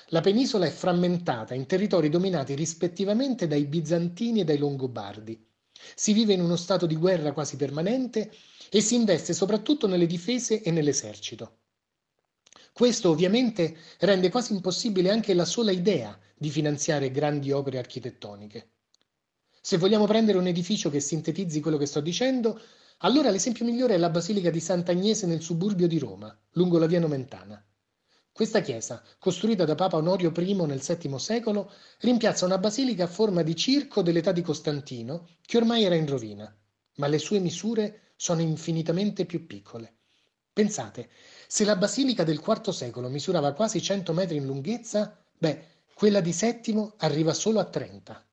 La 0.07 0.21
penisola 0.21 0.65
è 0.65 0.71
frammentata 0.71 1.53
in 1.53 1.67
territori 1.67 2.09
dominati 2.09 2.55
rispettivamente 2.55 3.45
dai 3.45 3.65
bizantini 3.65 4.39
e 4.39 4.43
dai 4.43 4.57
longobardi. 4.57 5.45
Si 5.93 6.11
vive 6.11 6.33
in 6.33 6.41
uno 6.41 6.55
stato 6.55 6.87
di 6.87 6.95
guerra 6.95 7.31
quasi 7.31 7.57
permanente 7.57 8.31
e 8.71 8.81
si 8.81 8.95
investe 8.95 9.33
soprattutto 9.33 9.85
nelle 9.85 10.07
difese 10.07 10.63
e 10.63 10.71
nell'esercito. 10.71 11.58
Questo 12.79 13.09
ovviamente 13.09 13.75
rende 13.99 14.29
quasi 14.29 14.53
impossibile 14.53 15.09
anche 15.09 15.33
la 15.33 15.43
sola 15.43 15.71
idea 15.71 16.17
di 16.33 16.49
finanziare 16.49 17.11
grandi 17.11 17.51
opere 17.51 17.77
architettoniche. 17.77 18.69
Se 19.59 19.75
vogliamo 19.75 20.05
prendere 20.05 20.37
un 20.37 20.47
edificio 20.47 20.89
che 20.89 21.01
sintetizzi 21.01 21.59
quello 21.59 21.75
che 21.75 21.85
sto 21.85 21.99
dicendo, 21.99 22.57
allora 22.99 23.31
l'esempio 23.31 23.65
migliore 23.65 23.95
è 23.95 23.97
la 23.97 24.09
Basilica 24.09 24.49
di 24.49 24.61
Sant'Agnese 24.61 25.27
nel 25.27 25.41
suburbio 25.41 25.89
di 25.89 25.99
Roma, 25.99 26.33
lungo 26.51 26.77
la 26.77 26.85
via 26.85 27.01
Nomentana. 27.01 27.61
Questa 28.31 28.61
chiesa, 28.61 29.03
costruita 29.17 29.65
da 29.65 29.75
Papa 29.75 29.97
Onorio 29.97 30.31
I 30.33 30.53
nel 30.65 30.79
VII 30.79 31.19
secolo, 31.19 31.73
rimpiazza 31.99 32.45
una 32.45 32.59
basilica 32.59 33.03
a 33.03 33.07
forma 33.07 33.41
di 33.41 33.57
circo 33.57 34.01
dell'età 34.01 34.31
di 34.31 34.41
Costantino, 34.41 35.27
che 35.45 35.57
ormai 35.57 35.83
era 35.83 35.95
in 35.95 36.07
rovina, 36.07 36.57
ma 36.95 37.07
le 37.07 37.17
sue 37.17 37.39
misure 37.39 38.13
sono 38.15 38.39
infinitamente 38.39 39.25
più 39.25 39.45
piccole. 39.45 39.95
Pensate, 40.53 41.09
se 41.51 41.65
la 41.65 41.75
basilica 41.75 42.23
del 42.23 42.43
IV 42.45 42.69
secolo 42.69 43.09
misurava 43.09 43.53
quasi 43.53 43.81
100 43.81 44.13
metri 44.13 44.37
in 44.37 44.45
lunghezza, 44.45 45.19
beh, 45.35 45.65
quella 45.95 46.21
di 46.21 46.31
VII 46.31 46.91
arriva 46.97 47.33
solo 47.33 47.59
a 47.59 47.65
30. 47.65 48.23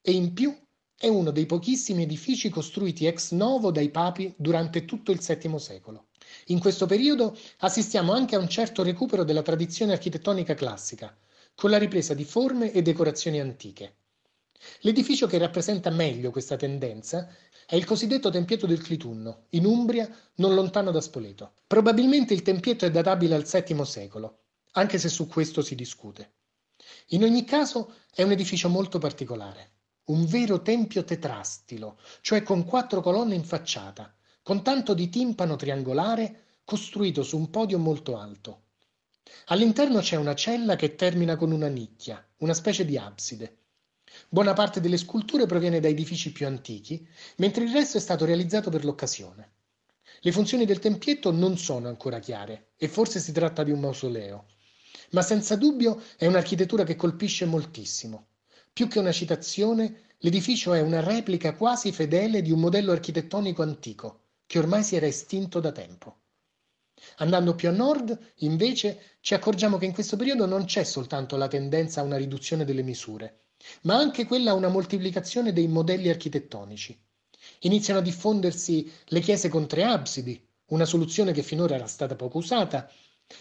E 0.00 0.10
in 0.10 0.32
più 0.32 0.52
è 0.92 1.06
uno 1.06 1.30
dei 1.30 1.46
pochissimi 1.46 2.02
edifici 2.02 2.48
costruiti 2.48 3.06
ex 3.06 3.30
novo 3.30 3.70
dai 3.70 3.90
papi 3.90 4.34
durante 4.36 4.86
tutto 4.86 5.12
il 5.12 5.20
VII 5.20 5.56
secolo. 5.60 6.08
In 6.46 6.58
questo 6.58 6.86
periodo 6.86 7.38
assistiamo 7.58 8.12
anche 8.12 8.34
a 8.34 8.40
un 8.40 8.48
certo 8.48 8.82
recupero 8.82 9.22
della 9.22 9.42
tradizione 9.42 9.92
architettonica 9.92 10.54
classica, 10.54 11.16
con 11.54 11.70
la 11.70 11.78
ripresa 11.78 12.12
di 12.12 12.24
forme 12.24 12.72
e 12.72 12.82
decorazioni 12.82 13.38
antiche. 13.38 13.98
L'edificio 14.80 15.26
che 15.26 15.38
rappresenta 15.38 15.90
meglio 15.90 16.30
questa 16.30 16.56
tendenza 16.56 17.28
è 17.66 17.76
il 17.76 17.84
cosiddetto 17.84 18.30
Tempietto 18.30 18.66
del 18.66 18.82
Clitunno, 18.82 19.46
in 19.50 19.64
Umbria, 19.64 20.08
non 20.36 20.54
lontano 20.54 20.90
da 20.90 21.00
Spoleto. 21.00 21.54
Probabilmente 21.66 22.34
il 22.34 22.42
tempietto 22.42 22.84
è 22.84 22.90
databile 22.90 23.34
al 23.34 23.44
VII 23.44 23.84
secolo, 23.84 24.38
anche 24.72 24.98
se 24.98 25.08
su 25.08 25.26
questo 25.26 25.62
si 25.62 25.74
discute. 25.74 26.32
In 27.08 27.22
ogni 27.24 27.44
caso 27.44 27.94
è 28.14 28.22
un 28.22 28.32
edificio 28.32 28.68
molto 28.68 28.98
particolare, 28.98 29.72
un 30.06 30.26
vero 30.26 30.60
tempio 30.60 31.04
tetrastilo, 31.04 31.98
cioè 32.20 32.42
con 32.42 32.64
quattro 32.64 33.00
colonne 33.00 33.34
in 33.34 33.44
facciata, 33.44 34.14
con 34.42 34.62
tanto 34.62 34.92
di 34.92 35.08
timpano 35.08 35.56
triangolare 35.56 36.58
costruito 36.64 37.22
su 37.22 37.36
un 37.38 37.50
podio 37.50 37.78
molto 37.78 38.18
alto. 38.18 38.62
All'interno 39.46 40.00
c'è 40.00 40.16
una 40.16 40.34
cella 40.34 40.76
che 40.76 40.94
termina 40.94 41.36
con 41.36 41.50
una 41.52 41.68
nicchia, 41.68 42.22
una 42.38 42.54
specie 42.54 42.84
di 42.84 42.98
abside. 42.98 43.58
Buona 44.28 44.52
parte 44.52 44.80
delle 44.80 44.96
sculture 44.96 45.46
proviene 45.46 45.80
da 45.80 45.88
edifici 45.88 46.32
più 46.32 46.46
antichi, 46.46 47.06
mentre 47.36 47.64
il 47.64 47.72
resto 47.72 47.98
è 47.98 48.00
stato 48.00 48.24
realizzato 48.24 48.70
per 48.70 48.84
l'occasione. 48.84 49.52
Le 50.20 50.32
funzioni 50.32 50.64
del 50.64 50.78
tempietto 50.78 51.30
non 51.30 51.58
sono 51.58 51.88
ancora 51.88 52.18
chiare 52.18 52.70
e 52.76 52.88
forse 52.88 53.20
si 53.20 53.32
tratta 53.32 53.62
di 53.62 53.70
un 53.70 53.80
mausoleo, 53.80 54.46
ma 55.10 55.22
senza 55.22 55.56
dubbio 55.56 56.02
è 56.16 56.26
un'architettura 56.26 56.84
che 56.84 56.96
colpisce 56.96 57.44
moltissimo. 57.44 58.28
Più 58.72 58.88
che 58.88 58.98
una 58.98 59.12
citazione, 59.12 60.14
l'edificio 60.18 60.72
è 60.72 60.80
una 60.80 61.00
replica 61.00 61.54
quasi 61.54 61.92
fedele 61.92 62.42
di 62.42 62.50
un 62.50 62.60
modello 62.60 62.92
architettonico 62.92 63.62
antico, 63.62 64.20
che 64.46 64.58
ormai 64.58 64.82
si 64.82 64.96
era 64.96 65.06
estinto 65.06 65.60
da 65.60 65.72
tempo. 65.72 66.20
Andando 67.16 67.54
più 67.54 67.68
a 67.68 67.72
nord, 67.72 68.32
invece, 68.36 69.18
ci 69.20 69.34
accorgiamo 69.34 69.76
che 69.76 69.84
in 69.84 69.92
questo 69.92 70.16
periodo 70.16 70.46
non 70.46 70.64
c'è 70.64 70.84
soltanto 70.84 71.36
la 71.36 71.48
tendenza 71.48 72.00
a 72.00 72.04
una 72.04 72.16
riduzione 72.16 72.64
delle 72.64 72.82
misure, 72.82 73.43
ma 73.82 73.96
anche 73.96 74.26
quella 74.26 74.50
a 74.50 74.54
una 74.54 74.68
moltiplicazione 74.68 75.52
dei 75.52 75.68
modelli 75.68 76.08
architettonici. 76.08 76.98
Iniziano 77.60 78.00
a 78.00 78.02
diffondersi 78.02 78.90
le 79.06 79.20
chiese 79.20 79.48
con 79.48 79.66
tre 79.66 79.84
absidi, 79.84 80.42
una 80.66 80.84
soluzione 80.84 81.32
che 81.32 81.42
finora 81.42 81.74
era 81.74 81.86
stata 81.86 82.16
poco 82.16 82.38
usata, 82.38 82.90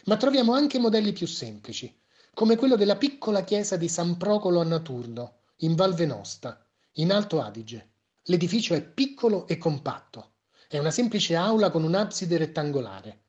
ma 0.06 0.18
troviamo 0.18 0.53
anche 0.53 0.80
modelli 0.80 1.13
più 1.13 1.27
semplici, 1.27 2.01
come 2.34 2.56
quello 2.56 2.75
della 2.75 2.98
piccola 2.98 3.44
chiesa 3.44 3.77
di 3.77 3.88
San 3.88 4.18
Procolo 4.18 4.60
a 4.60 4.65
Naturno, 4.65 5.39
in 5.58 5.75
Val 5.75 5.94
Venosta, 5.94 6.65
in 6.94 7.12
Alto 7.12 7.42
Adige. 7.42 7.92
L'edificio 8.24 8.74
è 8.74 8.84
piccolo 8.84 9.48
e 9.48 9.58
compatto. 9.58 10.34
È 10.68 10.77
una 10.77 10.92
semplice 10.92 11.36
aula 11.36 11.70
con 11.70 11.84
un 11.84 11.96
abside 11.96 12.38
rettangolare. 12.38 13.23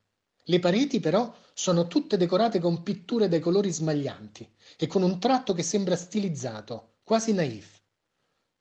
Le 0.47 0.59
pareti 0.59 0.99
però 0.99 1.33
sono 1.53 1.87
tutte 1.87 2.17
decorate 2.17 2.59
con 2.59 2.83
pitture 2.83 3.27
dai 3.27 3.39
colori 3.39 3.71
smaglianti 3.71 4.47
e 4.77 4.87
con 4.87 5.01
un 5.01 5.19
tratto 5.19 5.53
che 5.53 5.63
sembra 5.63 5.95
stilizzato, 5.95 6.97
quasi 7.03 7.33
naif. 7.33 7.81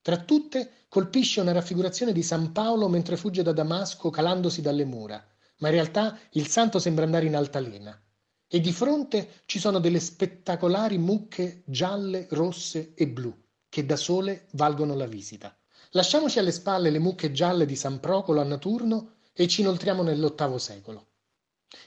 Tra 0.00 0.18
tutte 0.18 0.86
colpisce 0.88 1.40
una 1.40 1.52
raffigurazione 1.52 2.12
di 2.12 2.22
San 2.22 2.52
Paolo 2.52 2.88
mentre 2.88 3.16
fugge 3.16 3.42
da 3.42 3.52
Damasco 3.52 4.10
calandosi 4.10 4.62
dalle 4.62 4.84
mura, 4.84 5.22
ma 5.58 5.68
in 5.68 5.74
realtà 5.74 6.18
il 6.32 6.46
santo 6.48 6.78
sembra 6.78 7.04
andare 7.04 7.26
in 7.26 7.36
altalena 7.36 7.98
e 8.46 8.60
di 8.60 8.72
fronte 8.72 9.42
ci 9.46 9.58
sono 9.58 9.78
delle 9.78 10.00
spettacolari 10.00 10.96
mucche 10.96 11.62
gialle, 11.66 12.26
rosse 12.30 12.94
e 12.94 13.08
blu 13.08 13.34
che 13.68 13.84
da 13.84 13.96
sole 13.96 14.46
valgono 14.52 14.94
la 14.94 15.06
visita. 15.06 15.54
Lasciamoci 15.90 16.38
alle 16.38 16.52
spalle 16.52 16.90
le 16.90 17.00
mucche 17.00 17.32
gialle 17.32 17.66
di 17.66 17.74
San 17.74 17.98
Procolo 17.98 18.40
a 18.40 18.44
Naturno 18.44 19.16
e 19.32 19.48
ci 19.48 19.62
inoltriamo 19.62 20.02
nell'VIII 20.02 20.58
secolo. 20.58 21.08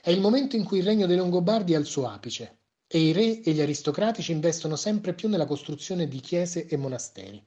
È 0.02 0.10
il 0.10 0.20
momento 0.20 0.56
in 0.56 0.64
cui 0.64 0.80
il 0.80 0.86
regno 0.86 1.06
dei 1.06 1.18
Longobardi 1.18 1.74
è 1.74 1.76
al 1.76 1.86
suo 1.86 2.08
apice 2.08 2.60
e 2.88 3.00
i 3.00 3.12
re 3.12 3.42
e 3.42 3.52
gli 3.52 3.62
aristocratici 3.62 4.32
investono 4.32 4.76
sempre 4.76 5.14
più 5.14 5.28
nella 5.28 5.46
costruzione 5.46 6.08
di 6.08 6.20
chiese 6.20 6.68
e 6.68 6.78
monasteri. 6.78 7.44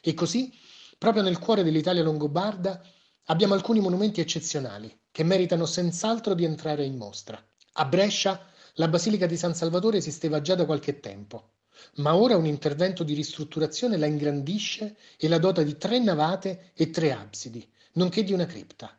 E 0.00 0.14
così, 0.14 0.52
proprio 0.98 1.22
nel 1.22 1.38
cuore 1.38 1.64
dell'Italia 1.64 2.02
longobarda, 2.02 2.82
abbiamo 3.24 3.54
alcuni 3.54 3.80
monumenti 3.80 4.20
eccezionali 4.20 4.96
che 5.10 5.24
meritano 5.24 5.66
senz'altro 5.66 6.34
di 6.34 6.44
entrare 6.44 6.84
in 6.84 6.96
mostra. 6.96 7.42
A 7.78 7.84
Brescia 7.86 8.46
la 8.74 8.88
Basilica 8.88 9.26
di 9.26 9.36
San 9.36 9.54
Salvatore 9.54 9.96
esisteva 9.96 10.40
già 10.40 10.54
da 10.54 10.66
qualche 10.66 11.00
tempo, 11.00 11.52
ma 11.96 12.14
ora 12.14 12.36
un 12.36 12.46
intervento 12.46 13.02
di 13.02 13.14
ristrutturazione 13.14 13.96
la 13.96 14.06
ingrandisce 14.06 14.96
e 15.16 15.28
la 15.28 15.38
dota 15.38 15.62
di 15.62 15.76
tre 15.76 15.98
navate 15.98 16.72
e 16.74 16.90
tre 16.90 17.12
absidi, 17.12 17.66
nonché 17.92 18.22
di 18.22 18.32
una 18.32 18.46
cripta. 18.46 18.98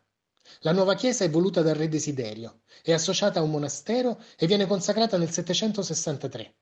La 0.60 0.72
nuova 0.72 0.94
chiesa 0.94 1.24
è 1.24 1.30
voluta 1.30 1.62
dal 1.62 1.74
re 1.74 1.88
Desiderio, 1.88 2.60
è 2.82 2.92
associata 2.92 3.40
a 3.40 3.42
un 3.42 3.50
monastero 3.50 4.22
e 4.36 4.46
viene 4.46 4.66
consacrata 4.66 5.16
nel 5.16 5.30
763. 5.30 6.54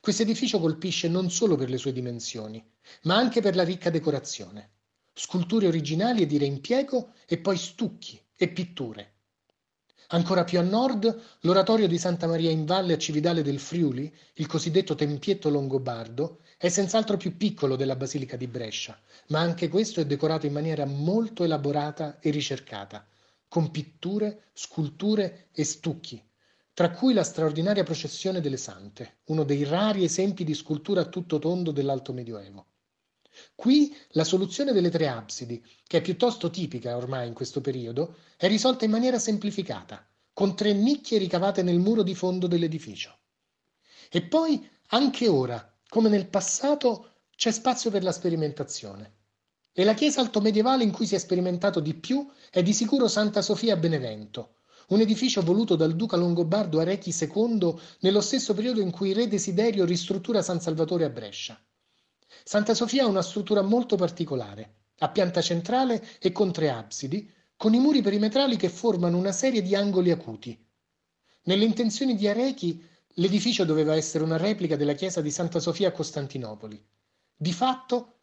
Questo 0.00 0.22
edificio 0.22 0.60
colpisce 0.60 1.08
non 1.08 1.30
solo 1.30 1.56
per 1.56 1.68
le 1.68 1.78
sue 1.78 1.92
dimensioni, 1.92 2.64
ma 3.02 3.16
anche 3.16 3.40
per 3.40 3.54
la 3.54 3.64
ricca 3.64 3.90
decorazione. 3.90 4.70
Sculture 5.12 5.66
originali 5.66 6.22
e 6.22 6.26
di 6.26 6.38
reimpiego 6.38 7.12
e 7.26 7.38
poi 7.38 7.56
stucchi 7.56 8.20
e 8.34 8.48
pitture. 8.48 9.12
Ancora 10.08 10.44
più 10.44 10.58
a 10.58 10.62
nord, 10.62 11.22
l'oratorio 11.40 11.88
di 11.88 11.98
Santa 11.98 12.26
Maria 12.26 12.50
in 12.50 12.66
Valle 12.66 12.92
a 12.92 12.98
Cividale 12.98 13.42
del 13.42 13.58
Friuli, 13.58 14.14
il 14.34 14.46
cosiddetto 14.46 14.94
tempietto 14.94 15.48
longobardo, 15.48 16.40
è 16.56 16.68
senz'altro 16.68 17.16
più 17.16 17.36
piccolo 17.36 17.76
della 17.76 17.96
Basilica 17.96 18.36
di 18.36 18.46
Brescia, 18.46 18.98
ma 19.28 19.40
anche 19.40 19.68
questo 19.68 20.00
è 20.00 20.06
decorato 20.06 20.46
in 20.46 20.52
maniera 20.52 20.84
molto 20.84 21.44
elaborata 21.44 22.18
e 22.20 22.30
ricercata, 22.30 23.06
con 23.48 23.70
pitture, 23.70 24.44
sculture 24.52 25.48
e 25.52 25.64
stucchi, 25.64 26.22
tra 26.72 26.90
cui 26.90 27.12
la 27.12 27.22
straordinaria 27.22 27.84
processione 27.84 28.40
delle 28.40 28.56
Sante, 28.56 29.18
uno 29.26 29.44
dei 29.44 29.64
rari 29.64 30.04
esempi 30.04 30.42
di 30.42 30.54
scultura 30.54 31.02
a 31.02 31.06
tutto 31.06 31.38
tondo 31.38 31.70
dell'Alto 31.70 32.12
Medioevo. 32.12 32.66
Qui 33.54 33.94
la 34.10 34.24
soluzione 34.24 34.72
delle 34.72 34.90
tre 34.90 35.08
absidi, 35.08 35.64
che 35.86 35.98
è 35.98 36.02
piuttosto 36.02 36.50
tipica 36.50 36.96
ormai 36.96 37.26
in 37.26 37.34
questo 37.34 37.60
periodo, 37.60 38.16
è 38.36 38.48
risolta 38.48 38.84
in 38.84 38.90
maniera 38.90 39.18
semplificata, 39.18 40.06
con 40.32 40.56
tre 40.56 40.72
nicchie 40.72 41.18
ricavate 41.18 41.62
nel 41.62 41.78
muro 41.78 42.02
di 42.02 42.14
fondo 42.14 42.46
dell'edificio. 42.46 43.16
E 44.10 44.22
poi, 44.22 44.68
anche 44.88 45.28
ora, 45.28 45.73
come 45.94 46.08
nel 46.08 46.26
passato, 46.26 47.10
c'è 47.36 47.52
spazio 47.52 47.88
per 47.88 48.02
la 48.02 48.10
sperimentazione. 48.10 49.12
E 49.72 49.84
la 49.84 49.94
chiesa 49.94 50.20
altomedievale 50.20 50.82
in 50.82 50.90
cui 50.90 51.06
si 51.06 51.14
è 51.14 51.18
sperimentato 51.18 51.78
di 51.78 51.94
più 51.94 52.28
è 52.50 52.64
di 52.64 52.72
sicuro 52.72 53.06
Santa 53.06 53.42
Sofia 53.42 53.74
a 53.74 53.76
Benevento, 53.76 54.56
un 54.88 54.98
edificio 54.98 55.40
voluto 55.42 55.76
dal 55.76 55.94
duca 55.94 56.16
longobardo 56.16 56.80
Arechi 56.80 57.14
II 57.16 57.76
nello 58.00 58.20
stesso 58.20 58.54
periodo 58.54 58.80
in 58.80 58.90
cui 58.90 59.12
re 59.12 59.28
Desiderio 59.28 59.84
ristruttura 59.84 60.42
San 60.42 60.60
Salvatore 60.60 61.04
a 61.04 61.10
Brescia. 61.10 61.64
Santa 62.42 62.74
Sofia 62.74 63.04
ha 63.04 63.06
una 63.06 63.22
struttura 63.22 63.62
molto 63.62 63.94
particolare, 63.94 64.86
a 64.98 65.10
pianta 65.10 65.42
centrale 65.42 66.04
e 66.18 66.32
con 66.32 66.50
tre 66.50 66.70
absidi, 66.70 67.30
con 67.56 67.72
i 67.72 67.78
muri 67.78 68.02
perimetrali 68.02 68.56
che 68.56 68.68
formano 68.68 69.16
una 69.16 69.30
serie 69.30 69.62
di 69.62 69.76
angoli 69.76 70.10
acuti. 70.10 70.60
Nelle 71.44 71.64
intenzioni 71.64 72.16
di 72.16 72.26
Arechi, 72.26 72.82
l'edificio 73.14 73.64
doveva 73.64 73.94
essere 73.94 74.24
una 74.24 74.36
replica 74.36 74.76
della 74.76 74.94
chiesa 74.94 75.20
di 75.20 75.30
Santa 75.30 75.60
Sofia 75.60 75.88
a 75.88 75.92
Costantinopoli. 75.92 76.82
Di 77.36 77.52
fatto, 77.52 78.14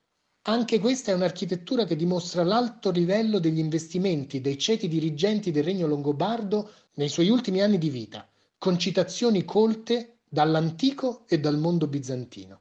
anche 0.44 0.80
questa 0.80 1.12
è 1.12 1.13
un'architettura 1.13 1.86
che 1.86 1.96
dimostra 1.96 2.44
l'alto 2.44 2.89
livello 2.89 3.39
degli 3.39 3.60
investimenti 3.60 4.42
dei 4.42 4.58
ceti 4.58 4.88
dirigenti 4.88 5.52
del 5.52 5.63
regno 5.63 5.88
longobardo 5.88 6.72
nei 6.96 7.10
suoi 7.10 7.30
ultimi 7.30 7.62
anni 7.62 7.78
di 7.78 7.89
vita, 7.89 8.28
con 8.58 8.80
citazioni 8.80 9.46
colte 9.46 10.22
dall'antico 10.28 11.26
e 11.28 11.39
dal 11.39 11.58
mondo 11.58 11.88
bizantino. 11.88 12.61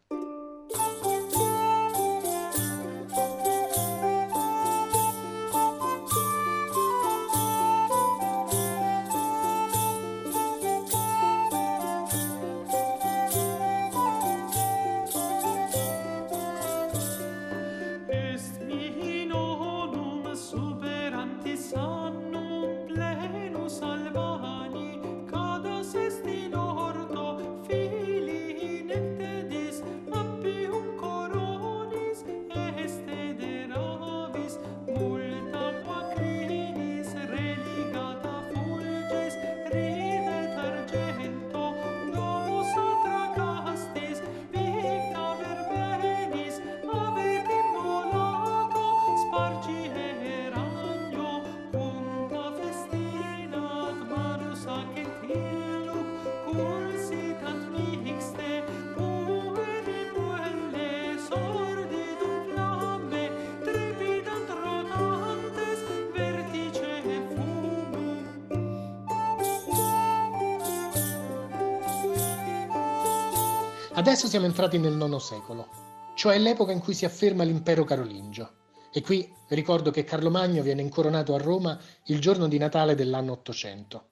Adesso 74.01 74.29
siamo 74.29 74.47
entrati 74.47 74.79
nel 74.79 74.97
IX 74.99 75.17
secolo, 75.19 75.69
cioè 76.15 76.39
l'epoca 76.39 76.73
in 76.73 76.81
cui 76.81 76.95
si 76.95 77.05
afferma 77.05 77.45
l'impero 77.45 77.85
carolingio. 77.85 78.51
E 78.91 79.03
qui 79.03 79.31
ricordo 79.49 79.91
che 79.91 80.05
Carlo 80.05 80.31
Magno 80.31 80.63
viene 80.63 80.81
incoronato 80.81 81.35
a 81.35 81.39
Roma 81.39 81.79
il 82.07 82.19
giorno 82.19 82.49
di 82.49 82.57
Natale 82.57 82.95
dell'anno 82.95 83.33
800. 83.33 84.11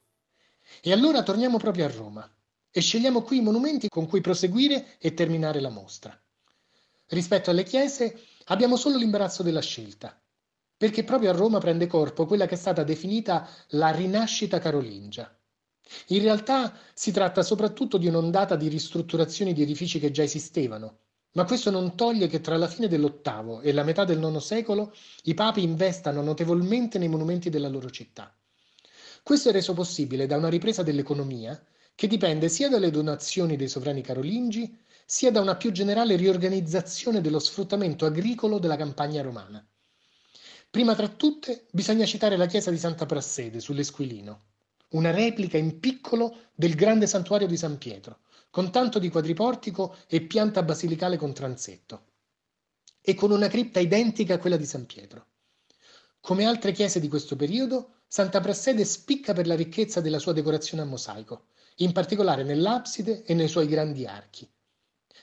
E 0.83 0.93
allora 0.93 1.23
torniamo 1.23 1.57
proprio 1.57 1.87
a 1.87 1.91
Roma 1.91 2.31
e 2.71 2.81
scegliamo 2.83 3.23
qui 3.23 3.39
i 3.39 3.41
monumenti 3.41 3.89
con 3.89 4.07
cui 4.07 4.21
proseguire 4.21 4.99
e 4.99 5.15
terminare 5.15 5.59
la 5.59 5.71
mostra. 5.71 6.15
Rispetto 7.07 7.49
alle 7.49 7.63
chiese 7.63 8.25
abbiamo 8.49 8.77
solo 8.77 8.99
l'imbarazzo 8.99 9.43
della 9.43 9.63
scelta, 9.63 10.21
perché 10.77 11.03
proprio 11.03 11.31
a 11.31 11.35
Roma 11.35 11.61
prende 11.61 11.87
corpo 11.87 12.27
quella 12.27 12.45
che 12.45 12.57
è 12.57 12.59
stata 12.59 12.83
definita 12.85 13.49
la 13.69 13.91
rinascita 13.91 14.59
carolingia, 14.59 15.35
in 16.09 16.23
realtà 16.23 16.77
si 16.95 17.13
tratta 17.13 17.43
soprattutto 17.43 17.99
di 17.99 18.07
un'ondata 18.07 18.57
di 18.57 18.69
ristrutturazioni 18.69 19.53
di 19.53 19.63
edifici 19.63 19.99
che 19.99 20.11
già 20.11 20.23
esistevano, 20.23 20.99
ma 21.33 21.45
questo 21.45 21.71
non 21.71 21.97
toglie 21.97 22.27
che 22.27 22.41
tra 22.41 22.57
la 22.57 22.69
fine 22.69 22.89
dell'VIII 22.89 23.61
e 23.63 23.73
la 23.73 23.85
metà 23.85 24.05
del 24.05 24.19
IX 24.19 24.37
secolo 24.39 24.95
i 25.25 25.35
papi 25.35 25.63
investano 25.63 26.23
notevolmente 26.23 26.99
nei 26.99 27.09
monumenti 27.09 27.51
della 27.51 27.69
loro 27.69 27.91
città. 27.91 28.35
Questo 29.23 29.51
è 29.51 29.53
reso 29.53 29.75
possibile 29.75 30.27
da 30.27 30.37
una 30.37 30.49
ripresa 30.49 30.83
dell'economia 30.83 31.63
che 31.95 32.07
dipende 32.07 32.49
sia 32.49 32.69
dalle 32.69 32.91
donazioni 32.91 33.57
dei 33.57 33.69
sovrani 33.69 34.03
carolingi, 34.03 34.79
sia 35.05 35.31
da 35.31 35.41
una 35.41 35.57
più 35.57 35.73
generale 35.73 36.17
riorganizzazione 36.17 37.21
dello 37.21 37.39
sfruttamento 37.39 38.07
agricolo 38.07 38.59
della 38.59 38.77
campagna 38.77 39.21
romana. 39.21 39.67
Prima 40.71 40.95
tra 40.95 41.09
tutte 41.09 41.67
bisogna 41.73 42.05
citare 42.05 42.37
la 42.37 42.47
chiesa 42.47 42.71
di 42.71 42.79
Santa 42.79 43.05
Prassede 43.05 43.59
sull'Esquilino, 43.59 44.48
una 44.91 45.11
replica 45.11 45.59
in 45.59 45.81
piccolo 45.81 46.51
del 46.55 46.75
grande 46.75 47.07
santuario 47.07 47.47
di 47.47 47.57
San 47.57 47.79
Pietro, 47.79 48.21
con 48.51 48.71
tanto 48.71 48.99
di 48.99 49.11
quadriportico 49.11 49.97
e 50.07 50.23
pianta 50.23 50.63
basilicale 50.63 51.17
con 51.17 51.35
transetto, 51.35 52.07
e 53.01 53.15
con 53.15 53.31
una 53.31 53.49
cripta 53.49 53.81
identica 53.81 54.35
a 54.35 54.39
quella 54.39 54.57
di 54.57 54.67
San 54.67 54.87
Pietro. 54.87 55.27
Come 56.21 56.47
altre 56.47 56.73
chiese 56.73 57.01
di 57.01 57.09
questo 57.09 57.37
periodo, 57.37 58.01
Santa 58.07 58.41
Prassede 58.41 58.85
spicca 58.85 59.33
per 59.35 59.47
la 59.47 59.55
ricchezza 59.55 60.01
della 60.01 60.19
sua 60.19 60.33
decorazione 60.33 60.83
a 60.83 60.87
mosaico, 60.87 61.47
in 61.77 61.93
particolare 61.93 62.43
nell'abside 62.43 63.23
e 63.25 63.35
nei 63.35 63.49
suoi 63.49 63.67
grandi 63.67 64.07
archi. 64.07 64.51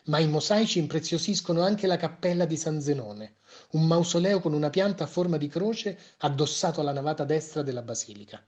Ma 0.05 0.19
i 0.19 0.27
mosaici 0.27 0.77
impreziosiscono 0.77 1.63
anche 1.63 1.87
la 1.87 1.97
cappella 1.97 2.45
di 2.45 2.57
San 2.57 2.79
Zenone, 2.79 3.37
un 3.71 3.87
mausoleo 3.87 4.39
con 4.39 4.53
una 4.53 4.69
pianta 4.69 5.03
a 5.05 5.07
forma 5.07 5.37
di 5.37 5.47
croce 5.47 5.97
addossato 6.19 6.79
alla 6.79 6.93
navata 6.93 7.23
destra 7.23 7.63
della 7.63 7.81
basilica. 7.81 8.45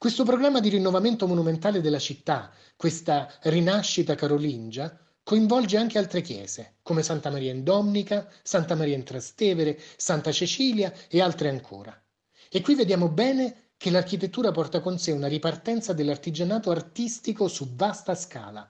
Questo 0.00 0.24
programma 0.24 0.60
di 0.60 0.70
rinnovamento 0.70 1.26
monumentale 1.26 1.82
della 1.82 1.98
città, 1.98 2.50
questa 2.74 3.30
rinascita 3.42 4.14
carolingia, 4.14 4.98
coinvolge 5.22 5.76
anche 5.76 5.98
altre 5.98 6.22
chiese, 6.22 6.76
come 6.80 7.02
Santa 7.02 7.28
Maria 7.28 7.52
in 7.52 7.62
Domnica, 7.64 8.26
Santa 8.42 8.74
Maria 8.74 8.96
in 8.96 9.04
Trastevere, 9.04 9.78
Santa 9.98 10.32
Cecilia 10.32 10.90
e 11.06 11.20
altre 11.20 11.50
ancora. 11.50 12.02
E 12.48 12.62
qui 12.62 12.76
vediamo 12.76 13.10
bene 13.10 13.72
che 13.76 13.90
l'architettura 13.90 14.52
porta 14.52 14.80
con 14.80 14.98
sé 14.98 15.12
una 15.12 15.26
ripartenza 15.26 15.92
dell'artigianato 15.92 16.70
artistico 16.70 17.46
su 17.46 17.74
vasta 17.74 18.14
scala, 18.14 18.66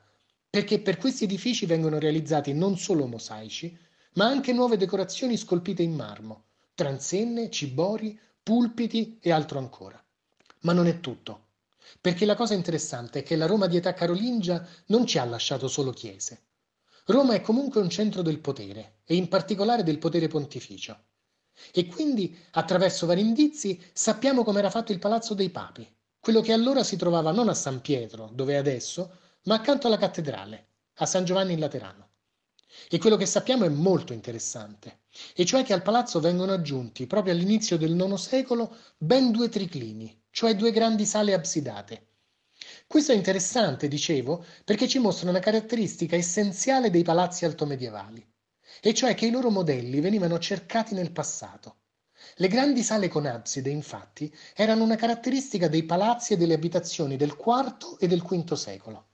perché 0.51 0.81
per 0.81 0.97
questi 0.97 1.23
edifici 1.23 1.65
vengono 1.65 2.01
realizzati 2.01 2.53
non 2.53 2.77
solo 2.77 3.07
mosaici, 3.07 3.79
ma 4.15 4.27
anche 4.27 4.53
nuove 4.53 4.77
decorazioni 4.77 5.37
scolpite 5.37 5.85
in 5.85 5.95
marmo, 5.95 6.47
transenne, 6.75 7.51
cibori, 7.51 8.19
pulpiti 8.43 9.21
e 9.23 9.31
altro 9.31 9.61
ancora. 9.61 10.05
Ma 10.61 10.73
non 10.73 10.87
è 10.87 11.01
tutto, 11.01 11.49
perché 12.01 12.25
la 12.25 12.35
cosa 12.35 12.55
interessante 12.55 13.21
è 13.21 13.23
che 13.23 13.37
la 13.37 13.47
Roma 13.47 13.67
di 13.67 13.77
età 13.77 13.95
carolingia 13.95 14.67
non 14.87 15.07
ci 15.07 15.19
ha 15.19 15.25
lasciato 15.25 15.69
solo 15.69 15.93
chiese. 15.93 16.49
Roma 17.07 17.35
è 17.35 17.41
comunque 17.41 17.81
un 17.81 17.89
centro 17.91 18.23
del 18.23 18.41
potere, 18.41 19.01
e 19.05 19.17
in 19.17 19.29
particolare 19.29 19.83
del 19.83 19.99
potere 19.99 20.29
pontificio. 20.29 21.05
E 21.73 21.87
quindi, 21.87 22.37
attraverso 22.53 23.07
vari 23.07 23.21
indizi, 23.21 23.83
sappiamo 23.93 24.45
come 24.45 24.61
era 24.61 24.71
fatto 24.71 24.93
il 24.93 24.99
Palazzo 24.99 25.35
dei 25.35 25.51
Papi, 25.51 25.87
quello 26.21 26.41
che 26.41 26.53
allora 26.53 26.85
si 26.85 26.97
trovava 26.97 27.33
non 27.33 27.49
a 27.49 27.55
San 27.55 27.81
Pietro, 27.81 28.31
dove 28.33 28.53
è 28.53 28.57
adesso, 28.57 29.19
ma 29.45 29.55
accanto 29.57 29.87
alla 29.87 29.99
cattedrale, 29.99 30.67
a 30.97 31.07
San 31.07 31.25
Giovanni 31.25 31.55
in 31.55 31.61
Laterano. 31.61 32.09
E 32.89 32.99
quello 32.99 33.17
che 33.17 33.27
sappiamo 33.27 33.65
è 33.65 33.69
molto 33.69 34.13
interessante, 34.13 35.01
e 35.35 35.45
cioè 35.45 35.65
che 35.65 35.73
al 35.73 35.83
palazzo 35.83 36.21
vengono 36.21 36.53
aggiunti, 36.53 37.07
proprio 37.07 37.33
all'inizio 37.33 37.77
del 37.77 37.97
IX 37.97 38.15
secolo, 38.15 38.77
ben 38.97 39.33
due 39.33 39.49
triclini, 39.49 40.20
cioè 40.31 40.55
due 40.55 40.71
grandi 40.71 41.07
sale 41.07 41.33
absidate. 41.33 42.07
Questo 42.87 43.13
è 43.13 43.15
interessante, 43.15 43.89
dicevo, 43.89 44.45
perché 44.65 44.89
ci 44.89 44.99
mostra 44.99 45.31
una 45.31 45.39
caratteristica 45.39 46.17
essenziale 46.17 46.91
dei 46.91 47.03
palazzi 47.03 47.45
altomedievali, 47.45 48.27
e 48.81 48.95
cioè 48.95 49.15
che 49.15 49.27
i 49.27 49.31
loro 49.31 49.51
modelli 49.51 50.01
venivano 50.01 50.39
cercati 50.39 50.95
nel 50.95 51.13
passato. 51.13 51.77
Le 52.37 52.49
grandi 52.49 52.83
sale 52.83 53.09
con 53.09 53.27
abside, 53.27 53.71
infatti, 53.71 54.33
erano 54.55 54.85
una 54.85 54.97
caratteristica 54.97 55.69
dei 55.69 55.85
palazzi 55.85 56.33
e 56.33 56.37
delle 56.37 56.55
abitazioni 56.55 57.17
del 57.17 57.37
IV 57.39 57.97
e 57.99 58.07
del 58.07 58.23
V 58.23 58.53
secolo. 58.55 59.07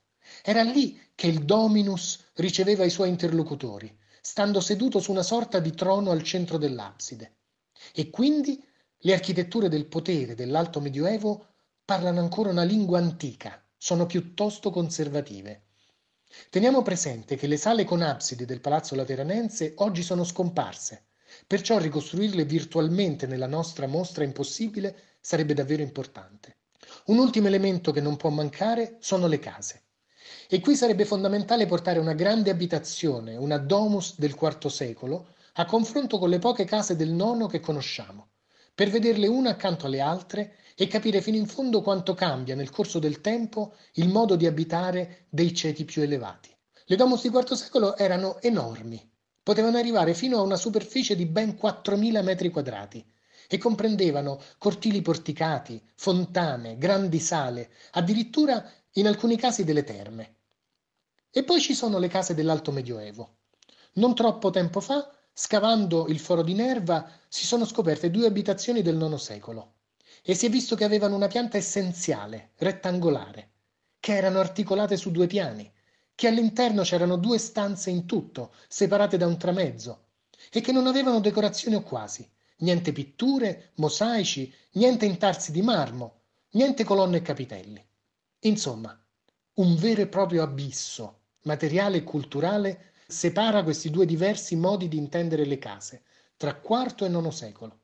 Era 0.43 0.63
lì 0.63 1.01
che 1.15 1.27
il 1.29 1.45
dominus 1.45 2.31
riceveva 2.35 2.85
i 2.85 2.91
suoi 2.91 3.09
interlocutori, 3.09 3.97
stando 4.21 4.61
seduto 4.61 4.99
su 4.99 5.13
una 5.13 5.23
sorta 5.23 5.61
di 5.61 5.73
trono 5.73 6.11
al 6.11 6.23
centro 6.23 6.59
dell'abside. 6.59 7.37
E 7.95 8.11
quindi 8.11 8.63
le 9.01 9.13
architetture 9.13 9.69
del 9.69 9.87
potere 9.87 10.35
dell'Alto 10.35 10.81
Medioevo 10.81 11.47
parlano 11.85 12.21
ancora 12.21 12.51
una 12.51 12.63
lingua 12.63 12.99
antica, 12.99 13.63
sono 13.77 14.07
piuttosto 14.07 14.71
conservative. 14.71 15.65
Teniamo 16.49 16.83
presente 16.83 17.37
che 17.37 17.47
le 17.47 17.59
sale 17.59 17.85
con 17.85 18.01
absidi 18.01 18.47
del 18.47 18.61
Palazzo 18.61 18.95
Lateranense 18.95 19.75
oggi 19.77 20.03
sono 20.03 20.25
scomparse, 20.25 21.05
perciò 21.47 21.79
ricostruirle 21.79 22.45
virtualmente 22.45 23.27
nella 23.27 23.47
nostra 23.47 23.87
mostra 23.87 24.25
impossibile 24.25 24.97
sarebbe 25.21 25.55
davvero 25.55 25.83
importante. 25.83 26.57
Un 27.07 27.19
ultimo 27.19 27.49
elemento 27.49 27.93
che 27.93 28.01
non 28.01 28.17
può 28.17 28.31
mancare 28.31 28.97
sono 29.01 29.27
le 29.27 29.39
case. 29.39 29.83
E 30.49 30.61
qui 30.61 30.75
sarebbe 30.75 31.05
fondamentale 31.05 31.67
portare 31.67 31.99
una 31.99 32.15
grande 32.15 32.51
abitazione, 32.51 33.37
una 33.37 33.59
domus 33.59 34.19
del 34.19 34.37
IV 34.41 34.69
secolo, 34.69 35.35
a 35.55 35.65
confronto 35.67 36.19
con 36.19 36.31
le 36.31 36.39
poche 36.39 36.65
case 36.65 36.97
del 36.97 37.11
nono 37.11 37.47
che 37.47 37.61
conosciamo, 37.61 38.29
per 38.77 38.91
vederle 38.91 39.27
una 39.27 39.53
accanto 39.53 39.87
alle 39.87 40.01
altre 40.01 40.57
e 40.77 40.87
capire 40.87 41.23
fino 41.23 41.39
in 41.39 41.47
fondo 41.47 41.81
quanto 41.81 42.13
cambia 42.13 42.55
nel 42.55 42.69
corso 42.69 42.99
del 42.99 43.23
tempo 43.23 43.73
il 43.95 44.11
modo 44.11 44.37
di 44.37 44.45
abitare 44.45 45.25
dei 45.31 45.55
ceti 45.55 45.87
più 45.87 46.03
elevati. 46.03 46.55
Le 46.85 46.97
domus 46.97 47.23
di 47.23 47.29
IV 47.29 47.53
secolo 47.55 47.97
erano 47.97 48.39
enormi, 48.43 49.11
potevano 49.43 49.79
arrivare 49.79 50.13
fino 50.13 50.37
a 50.37 50.43
una 50.43 50.57
superficie 50.57 51.17
di 51.17 51.25
ben 51.25 51.57
4.000 51.59 52.23
metri 52.23 52.51
quadrati 52.51 53.03
e 53.49 53.57
comprendevano 53.57 54.43
cortili 54.59 55.01
porticati, 55.01 55.83
fontane, 55.95 56.77
grandi 56.77 57.19
sale, 57.19 57.71
addirittura 57.93 58.63
in 58.93 59.07
alcuni 59.07 59.39
casi 59.39 59.65
delle 59.65 59.85
terme. 59.85 60.35
E 61.31 61.45
poi 61.45 61.63
ci 61.63 61.75
sono 61.75 61.99
le 61.99 62.09
case 62.09 62.35
dell'Alto 62.35 62.73
Medioevo. 62.73 63.37
Non 63.95 64.15
troppo 64.15 64.51
tempo 64.51 64.81
fa, 64.81 65.16
scavando 65.39 66.07
il 66.09 66.19
foro 66.19 66.41
di 66.41 66.55
Nerva, 66.55 67.07
si 67.29 67.45
sono 67.45 67.67
scoperte 67.67 68.11
due 68.11 68.27
abitazioni 68.27 68.81
del 68.81 68.97
IX 68.99 69.17
secolo 69.17 69.75
e 70.23 70.35
si 70.35 70.47
è 70.47 70.49
visto 70.49 70.75
che 70.75 70.85
avevano 70.85 71.15
una 71.15 71.27
pianta 71.27 71.59
essenziale, 71.59 72.53
rettangolare, 72.57 73.51
che 74.01 74.17
erano 74.17 74.39
articolate 74.39 74.97
su 74.97 75.11
due 75.11 75.27
piani, 75.27 75.71
che 76.15 76.29
all'interno 76.29 76.85
c'erano 76.85 77.17
due 77.17 77.37
stanze 77.37 77.91
in 77.91 78.07
tutto, 78.07 78.55
separate 78.67 79.19
da 79.19 79.27
un 79.27 79.37
tramezzo, 79.37 80.07
e 80.51 80.63
che 80.63 80.73
non 80.73 80.87
avevano 80.87 81.21
decorazioni 81.21 81.77
o 81.77 81.83
quasi, 81.83 82.27
niente 82.61 82.93
pitture, 82.93 83.73
mosaici, 83.75 84.51
niente 84.73 85.05
intarsi 85.05 85.53
di 85.53 85.61
marmo, 85.61 86.23
niente 86.53 86.83
colonne 86.83 87.19
e 87.19 87.23
capitelli. 87.23 87.87
Insomma, 88.41 88.99
un 89.57 89.77
vero 89.77 90.01
e 90.01 90.07
proprio 90.07 90.43
abisso 90.43 91.19
materiale 91.43 91.99
e 91.99 92.05
culturale 92.05 92.93
separa 93.07 93.63
questi 93.63 93.91
due 93.91 94.07
diversi 94.07 94.57
modi 94.57 94.89
di 94.89 94.97
intendere 94.97 95.45
le 95.45 95.59
case, 95.59 96.03
tra 96.37 96.61
IV 96.63 97.03
e 97.03 97.07
IX 97.07 97.29
secolo. 97.29 97.81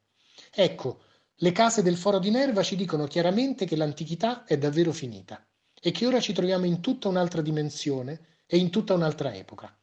Ecco, 0.53 1.03
le 1.37 1.53
case 1.53 1.83
del 1.83 1.97
Foro 1.97 2.19
di 2.19 2.31
Nerva 2.31 2.63
ci 2.63 2.77
dicono 2.77 3.07
chiaramente 3.07 3.65
che 3.65 3.77
l'antichità 3.77 4.45
è 4.45 4.59
davvero 4.59 4.93
finita 4.93 5.45
e 5.81 5.91
che 5.91 6.07
ora 6.07 6.21
ci 6.21 6.33
troviamo 6.33 6.67
in 6.67 6.81
tutta 6.81 7.09
un'altra 7.09 7.43
dimensione 7.43 8.21
e 8.47 8.59
in 8.59 8.71
tutta 8.71 8.95
un'altra 8.95 9.35
epoca. 9.35 9.77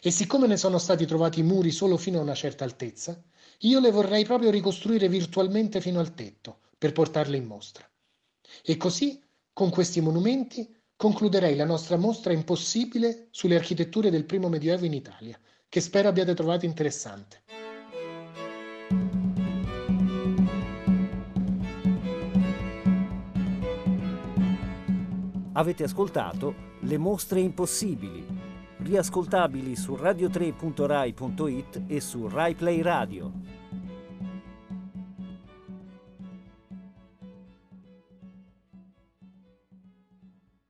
E 0.00 0.10
siccome 0.10 0.46
ne 0.46 0.56
sono 0.56 0.78
stati 0.78 1.06
trovati 1.06 1.42
muri 1.42 1.70
solo 1.70 1.96
fino 1.96 2.18
a 2.18 2.22
una 2.22 2.34
certa 2.34 2.64
altezza, 2.64 3.22
io 3.60 3.80
le 3.80 3.90
vorrei 3.90 4.24
proprio 4.24 4.50
ricostruire 4.50 5.08
virtualmente 5.08 5.80
fino 5.80 6.00
al 6.00 6.14
tetto 6.14 6.60
per 6.78 6.92
portarle 6.92 7.36
in 7.36 7.44
mostra. 7.44 7.88
E 8.62 8.76
così, 8.76 9.22
con 9.52 9.70
questi 9.70 10.00
monumenti, 10.00 10.75
concluderei 10.96 11.54
la 11.56 11.66
nostra 11.66 11.96
mostra 11.96 12.32
impossibile 12.32 13.28
sulle 13.30 13.56
architetture 13.56 14.10
del 14.10 14.24
primo 14.24 14.48
medioevo 14.48 14.86
in 14.86 14.94
Italia, 14.94 15.38
che 15.68 15.80
spero 15.80 16.08
abbiate 16.08 16.34
trovato 16.34 16.64
interessante. 16.64 17.42
Avete 25.52 25.84
ascoltato 25.84 26.74
Le 26.80 26.98
mostre 26.98 27.40
impossibili, 27.40 28.26
riascoltabili 28.78 29.74
su 29.74 29.94
radio3.rai.it 29.94 31.82
e 31.86 32.00
su 32.00 32.28
RaiPlay 32.28 32.82
Radio. 32.82 33.55